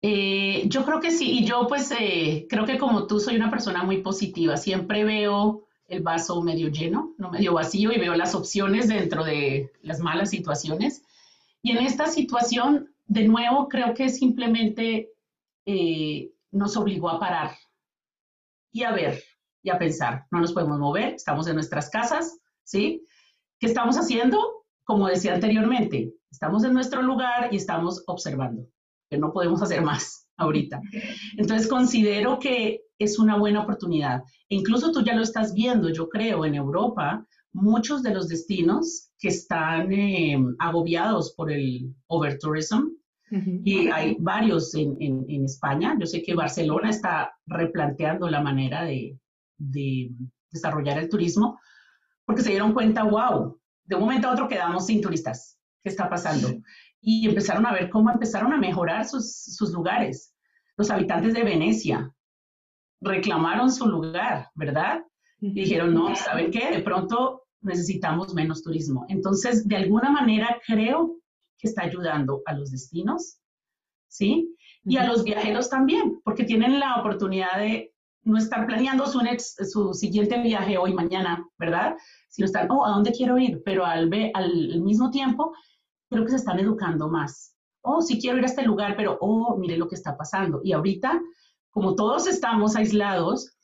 Eh, 0.00 0.62
yo 0.68 0.86
creo 0.86 1.00
que 1.00 1.10
sí, 1.10 1.40
y 1.40 1.44
yo 1.44 1.66
pues 1.68 1.92
eh, 2.00 2.46
creo 2.48 2.64
que 2.64 2.78
como 2.78 3.06
tú 3.06 3.20
soy 3.20 3.36
una 3.36 3.50
persona 3.50 3.82
muy 3.82 3.98
positiva, 3.98 4.56
siempre 4.56 5.04
veo 5.04 5.66
el 5.86 6.00
vaso 6.00 6.40
medio 6.40 6.68
lleno, 6.68 7.14
no 7.18 7.30
medio 7.30 7.52
vacío, 7.52 7.92
y 7.92 7.98
veo 7.98 8.14
las 8.14 8.34
opciones 8.34 8.88
dentro 8.88 9.22
de 9.22 9.70
las 9.82 10.00
malas 10.00 10.30
situaciones. 10.30 11.02
Y 11.60 11.72
en 11.72 11.84
esta 11.84 12.06
situación, 12.06 12.94
de 13.06 13.28
nuevo, 13.28 13.68
creo 13.68 13.92
que 13.92 14.08
simplemente 14.08 15.10
nos 16.52 16.76
obligó 16.76 17.08
a 17.08 17.20
parar 17.20 17.56
y 18.72 18.82
a 18.84 18.92
ver 18.92 19.22
y 19.62 19.70
a 19.70 19.78
pensar. 19.78 20.26
No 20.30 20.40
nos 20.40 20.52
podemos 20.52 20.78
mover, 20.78 21.14
estamos 21.14 21.46
en 21.48 21.54
nuestras 21.54 21.90
casas, 21.90 22.38
¿sí? 22.64 23.04
¿Qué 23.58 23.66
estamos 23.66 23.96
haciendo? 23.96 24.64
Como 24.84 25.08
decía 25.08 25.34
anteriormente, 25.34 26.12
estamos 26.30 26.64
en 26.64 26.72
nuestro 26.72 27.02
lugar 27.02 27.52
y 27.52 27.56
estamos 27.56 28.02
observando, 28.06 28.66
que 29.08 29.18
no 29.18 29.32
podemos 29.32 29.62
hacer 29.62 29.82
más 29.82 30.28
ahorita. 30.36 30.80
Entonces 31.36 31.68
considero 31.68 32.38
que 32.38 32.80
es 32.98 33.18
una 33.18 33.36
buena 33.36 33.62
oportunidad. 33.62 34.22
E 34.48 34.56
incluso 34.56 34.92
tú 34.92 35.02
ya 35.02 35.14
lo 35.14 35.22
estás 35.22 35.54
viendo, 35.54 35.90
yo 35.90 36.08
creo, 36.08 36.44
en 36.44 36.54
Europa, 36.54 37.26
muchos 37.52 38.02
de 38.02 38.14
los 38.14 38.28
destinos 38.28 39.10
que 39.18 39.28
están 39.28 39.92
eh, 39.92 40.38
agobiados 40.58 41.34
por 41.34 41.50
el 41.50 41.94
overtourism, 42.06 42.88
y 43.30 43.88
hay 43.88 44.16
varios 44.18 44.74
en, 44.74 44.96
en, 45.00 45.44
España. 45.44 45.96
Yo 45.98 46.06
sé 46.06 46.22
que 46.22 46.34
Barcelona 46.34 46.90
está 46.90 47.32
replanteando 47.46 48.28
la 48.28 48.40
manera 48.40 48.84
de, 48.84 49.16
de, 49.56 50.10
desarrollar 50.50 50.98
el 50.98 51.08
turismo 51.08 51.60
porque 52.24 52.42
se 52.42 52.50
dieron 52.50 52.72
cuenta, 52.72 53.04
wow, 53.04 53.56
de 53.84 53.94
un 53.94 54.02
momento 54.02 54.28
a 54.28 54.32
otro 54.32 54.48
quedamos 54.48 54.86
sin 54.86 55.00
turistas. 55.00 55.58
¿Qué 55.82 55.88
está 55.88 56.08
pasando? 56.08 56.48
Y 57.00 57.28
empezaron 57.28 57.64
a 57.66 57.72
ver 57.72 57.88
cómo 57.88 58.10
empezaron 58.10 58.52
a 58.52 58.58
mejorar 58.58 59.06
sus, 59.06 59.32
sus 59.32 59.72
lugares. 59.72 60.34
Los 60.76 60.90
habitantes 60.90 61.32
de 61.34 61.44
Venecia 61.44 62.12
reclamaron 63.00 63.72
su 63.72 63.86
lugar, 63.86 64.48
¿verdad? 64.54 65.04
Y 65.40 65.52
dijeron, 65.52 65.94
no, 65.94 66.14
¿saben 66.16 66.50
qué? 66.50 66.70
De 66.70 66.82
pronto 66.82 67.44
necesitamos 67.62 68.34
menos 68.34 68.62
turismo. 68.62 69.06
Entonces, 69.08 69.66
de 69.66 69.76
alguna 69.76 70.10
manera, 70.10 70.60
creo 70.66 71.19
que 71.60 71.68
está 71.68 71.82
ayudando 71.82 72.42
a 72.46 72.54
los 72.54 72.70
destinos, 72.70 73.38
¿sí? 74.08 74.54
Y 74.84 74.96
a 74.96 75.06
los 75.06 75.24
viajeros 75.24 75.68
también, 75.68 76.20
porque 76.24 76.44
tienen 76.44 76.80
la 76.80 77.00
oportunidad 77.00 77.58
de 77.58 77.94
no 78.22 78.38
estar 78.38 78.66
planeando 78.66 79.06
su, 79.06 79.20
su 79.70 79.92
siguiente 79.94 80.40
viaje 80.40 80.78
hoy, 80.78 80.94
mañana, 80.94 81.46
¿verdad? 81.58 81.96
Sino 82.28 82.46
están, 82.46 82.70
oh, 82.70 82.84
¿a 82.84 82.90
dónde 82.90 83.12
quiero 83.12 83.38
ir? 83.38 83.62
Pero 83.64 83.84
al, 83.84 84.10
al 84.34 84.80
mismo 84.80 85.10
tiempo, 85.10 85.52
creo 86.08 86.24
que 86.24 86.30
se 86.30 86.36
están 86.36 86.58
educando 86.58 87.08
más. 87.08 87.54
Oh, 87.82 88.00
sí 88.02 88.18
quiero 88.20 88.38
ir 88.38 88.44
a 88.44 88.46
este 88.46 88.62
lugar, 88.62 88.94
pero, 88.96 89.18
oh, 89.20 89.56
mire 89.56 89.76
lo 89.76 89.88
que 89.88 89.94
está 89.94 90.16
pasando. 90.16 90.60
Y 90.62 90.72
ahorita, 90.72 91.20
como 91.70 91.94
todos 91.94 92.26
estamos 92.26 92.76
aislados, 92.76 93.56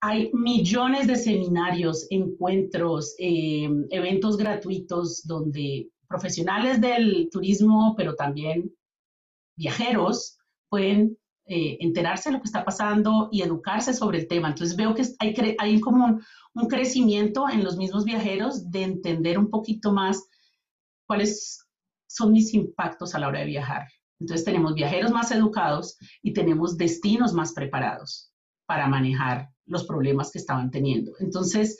hay 0.00 0.30
millones 0.32 1.06
de 1.06 1.16
seminarios, 1.16 2.06
encuentros, 2.10 3.14
eh, 3.18 3.68
eventos 3.90 4.36
gratuitos 4.36 5.22
donde 5.26 5.90
profesionales 6.10 6.80
del 6.80 7.28
turismo, 7.30 7.94
pero 7.96 8.16
también 8.16 8.74
viajeros, 9.56 10.36
pueden 10.68 11.16
eh, 11.46 11.78
enterarse 11.80 12.28
de 12.28 12.34
lo 12.34 12.42
que 12.42 12.48
está 12.48 12.64
pasando 12.64 13.28
y 13.30 13.42
educarse 13.42 13.94
sobre 13.94 14.18
el 14.18 14.28
tema. 14.28 14.48
Entonces 14.48 14.76
veo 14.76 14.94
que 14.94 15.04
hay, 15.20 15.56
hay 15.58 15.80
como 15.80 16.20
un, 16.54 16.68
crecimiento 16.68 17.48
en 17.48 17.62
los 17.62 17.76
mismos 17.76 18.04
viajeros 18.04 18.70
de 18.70 18.82
entender 18.82 19.38
un 19.38 19.50
poquito 19.50 19.92
más 19.92 20.26
cuáles 21.06 21.64
son 22.08 22.32
mis 22.32 22.54
impactos 22.54 23.14
a 23.14 23.20
la 23.20 23.28
hora 23.28 23.40
de 23.40 23.46
viajar. 23.46 23.86
Entonces 24.18 24.44
tenemos 24.44 24.74
viajeros 24.74 25.12
más 25.12 25.30
educados 25.30 25.96
y 26.22 26.32
tenemos 26.32 26.76
destinos 26.76 27.32
más 27.32 27.52
preparados 27.52 28.32
para 28.66 28.88
manejar 28.88 29.48
los 29.66 29.84
problemas 29.86 30.30
que 30.32 30.38
estaban 30.38 30.70
teniendo. 30.70 31.12
Entonces, 31.20 31.78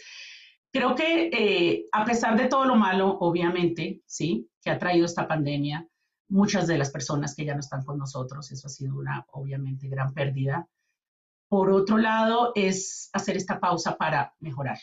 Creo 0.73 0.95
que 0.95 1.31
eh, 1.33 1.89
a 1.91 2.05
pesar 2.05 2.37
de 2.37 2.47
todo 2.47 2.65
lo 2.65 2.77
malo, 2.77 3.19
obviamente, 3.21 4.03
sí, 4.07 4.49
que 4.63 4.71
ha 4.71 4.79
traído 4.79 5.07
esta 5.07 5.27
pandemia, 5.27 5.89
muchas 6.29 6.67
de 6.67 6.79
las 6.79 6.91
personas 6.91 7.35
que 7.35 7.45
ya 7.45 7.55
no 7.55 7.61
están 7.61 7.85
con 7.85 7.99
nosotros. 7.99 8.51
Eso 8.53 8.67
ha 8.69 8.71
sido 8.71 8.97
una, 8.97 9.27
obviamente, 9.33 9.89
gran 9.89 10.15
pérdida. 10.15 10.69
Por 11.49 11.71
otro 11.71 11.99
lado, 11.99 12.53
es 12.55 13.11
hacer 13.13 13.37
esta 13.37 13.59
pausa 13.59 13.97
para 13.97 14.35
mejorar. 14.39 14.79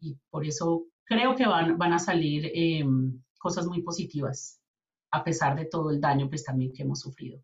Y 0.00 0.16
por 0.30 0.46
eso 0.46 0.86
creo 1.04 1.34
que 1.34 1.46
van, 1.46 1.76
van 1.76 1.92
a 1.92 1.98
salir 1.98 2.50
em, 2.54 3.22
cosas 3.38 3.66
muy 3.66 3.82
positivas, 3.82 4.60
a 5.10 5.22
pesar 5.24 5.56
de 5.56 5.66
todo 5.66 5.90
el 5.90 6.00
daño 6.00 6.28
pues, 6.28 6.44
también 6.44 6.72
que 6.72 6.82
hemos 6.82 7.00
sufrido. 7.00 7.42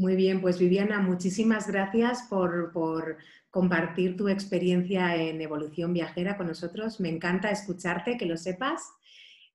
Muy 0.00 0.16
bien, 0.16 0.40
pues 0.40 0.58
Viviana, 0.58 0.98
muchísimas 1.00 1.68
gracias 1.68 2.22
por, 2.22 2.72
por, 2.72 3.18
compartir 3.50 4.16
tu 4.16 4.28
experiencia 4.28 5.14
en 5.14 5.42
evolución 5.42 5.92
viajera 5.92 6.38
con 6.38 6.46
nosotros. 6.46 7.00
Me 7.00 7.10
encanta 7.10 7.50
escucharte, 7.50 8.16
que 8.16 8.24
lo 8.24 8.38
sepas. 8.38 8.80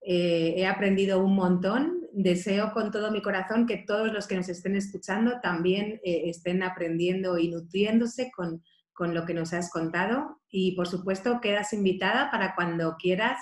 Eh, 0.02 0.54
he 0.58 0.68
aprendido 0.68 1.20
un 1.24 1.34
montón. 1.34 2.02
Deseo 2.14 2.74
con 2.74 2.92
todo 2.92 3.10
mi 3.10 3.24
corazón 3.24 3.66
que 3.66 3.78
todos 3.88 4.14
los 4.14 4.28
que 4.28 4.36
nos 4.36 4.48
estén 4.48 4.76
escuchando 4.76 5.40
también 5.42 6.00
eh, 6.04 6.30
estén 6.30 6.62
aprendiendo 6.62 7.40
y 7.40 7.50
nutriéndose 7.50 8.32
con, 8.32 8.62
lo 9.00 9.26
que 9.26 9.34
nos 9.34 9.52
has 9.52 9.72
contado. 9.72 10.42
Y 10.48 10.76
por 10.76 10.88
supuesto, 10.88 11.42
quedas 11.42 11.74
invitada 11.74 12.30
para 12.30 12.54
cuando 12.54 12.98
quieras 12.98 13.40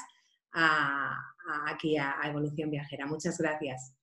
aquí 1.68 1.98
a 1.98 2.16
Evolución 2.24 2.70
Viajera. 2.70 3.06
Muchas 3.08 3.38
gracias. 3.38 3.94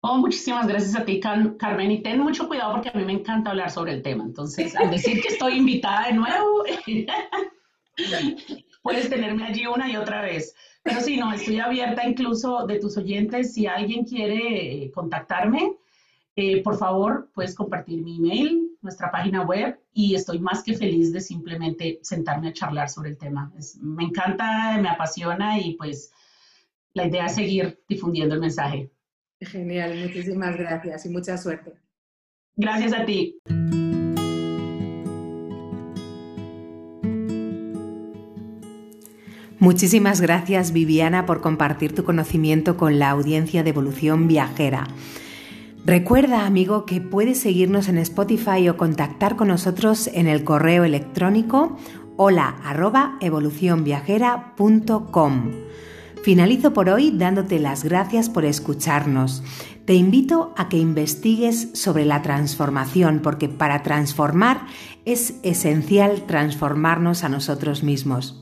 Oh, 0.00 0.16
muchísimas 0.18 0.68
gracias 0.68 0.94
a 0.94 1.04
ti, 1.04 1.18
Carmen. 1.20 1.90
Y 1.90 2.02
ten 2.02 2.20
mucho 2.20 2.46
cuidado 2.46 2.74
porque 2.74 2.90
a 2.90 2.92
mí 2.92 3.04
me 3.04 3.14
encanta 3.14 3.50
hablar 3.50 3.70
sobre 3.70 3.94
el 3.94 4.02
tema. 4.02 4.24
Entonces, 4.24 4.76
al 4.76 4.90
decir 4.90 5.20
que 5.20 5.28
estoy 5.28 5.54
invitada 5.58 6.06
de 6.06 6.12
nuevo, 6.12 6.64
puedes 8.82 9.10
tenerme 9.10 9.44
allí 9.44 9.66
una 9.66 9.90
y 9.90 9.96
otra 9.96 10.22
vez. 10.22 10.54
Pero 10.84 11.00
sí, 11.00 11.16
no, 11.16 11.32
estoy 11.32 11.58
abierta 11.58 12.06
incluso 12.06 12.64
de 12.66 12.78
tus 12.78 12.96
oyentes. 12.96 13.54
Si 13.54 13.66
alguien 13.66 14.04
quiere 14.04 14.84
eh, 14.84 14.90
contactarme, 14.92 15.74
eh, 16.36 16.62
por 16.62 16.78
favor, 16.78 17.30
puedes 17.34 17.56
compartir 17.56 18.00
mi 18.00 18.18
email, 18.18 18.70
nuestra 18.80 19.10
página 19.10 19.42
web 19.42 19.80
y 19.92 20.14
estoy 20.14 20.38
más 20.38 20.62
que 20.62 20.74
feliz 20.74 21.12
de 21.12 21.20
simplemente 21.20 21.98
sentarme 22.02 22.50
a 22.50 22.52
charlar 22.52 22.88
sobre 22.88 23.10
el 23.10 23.18
tema. 23.18 23.52
me 23.80 24.04
encanta, 24.04 24.78
me 24.80 24.88
apasiona 24.88 25.58
y 25.58 25.74
pues 25.74 26.12
la 26.94 27.08
idea 27.08 27.26
es 27.26 27.34
seguir 27.34 27.82
difundiendo 27.88 28.36
el 28.36 28.40
mensaje. 28.40 28.92
Genial, 29.40 29.96
muchísimas 29.96 30.56
gracias 30.56 31.06
y 31.06 31.08
mucha 31.10 31.38
suerte. 31.38 31.72
Gracias 32.56 32.92
a 32.92 33.04
ti. 33.04 33.38
Muchísimas 39.60 40.20
gracias 40.20 40.72
Viviana 40.72 41.26
por 41.26 41.40
compartir 41.40 41.94
tu 41.94 42.04
conocimiento 42.04 42.76
con 42.76 42.98
la 42.98 43.10
audiencia 43.10 43.62
de 43.62 43.70
Evolución 43.70 44.28
Viajera. 44.28 44.86
Recuerda, 45.84 46.46
amigo, 46.46 46.84
que 46.84 47.00
puedes 47.00 47.38
seguirnos 47.40 47.88
en 47.88 47.98
Spotify 47.98 48.68
o 48.68 48.76
contactar 48.76 49.36
con 49.36 49.48
nosotros 49.48 50.08
en 50.12 50.26
el 50.28 50.44
correo 50.44 50.84
electrónico 50.84 51.76
hola 52.16 52.56
Finalizo 56.28 56.74
por 56.74 56.90
hoy 56.90 57.10
dándote 57.10 57.58
las 57.58 57.84
gracias 57.84 58.28
por 58.28 58.44
escucharnos. 58.44 59.42
Te 59.86 59.94
invito 59.94 60.52
a 60.58 60.68
que 60.68 60.76
investigues 60.76 61.70
sobre 61.72 62.04
la 62.04 62.20
transformación, 62.20 63.20
porque 63.22 63.48
para 63.48 63.82
transformar 63.82 64.66
es 65.06 65.36
esencial 65.42 66.26
transformarnos 66.26 67.24
a 67.24 67.30
nosotros 67.30 67.82
mismos. 67.82 68.38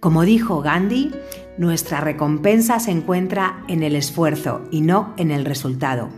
Como 0.00 0.22
dijo 0.22 0.62
Gandhi, 0.62 1.10
nuestra 1.58 2.00
recompensa 2.00 2.80
se 2.80 2.92
encuentra 2.92 3.62
en 3.68 3.82
el 3.82 3.94
esfuerzo 3.94 4.62
y 4.70 4.80
no 4.80 5.12
en 5.18 5.30
el 5.30 5.44
resultado. 5.44 6.08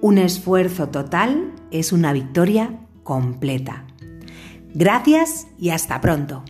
Un 0.00 0.18
esfuerzo 0.18 0.88
total 0.88 1.52
es 1.70 1.92
una 1.92 2.12
victoria 2.12 2.80
completa. 3.04 3.84
Gracias 4.74 5.46
y 5.56 5.70
hasta 5.70 6.00
pronto. 6.00 6.42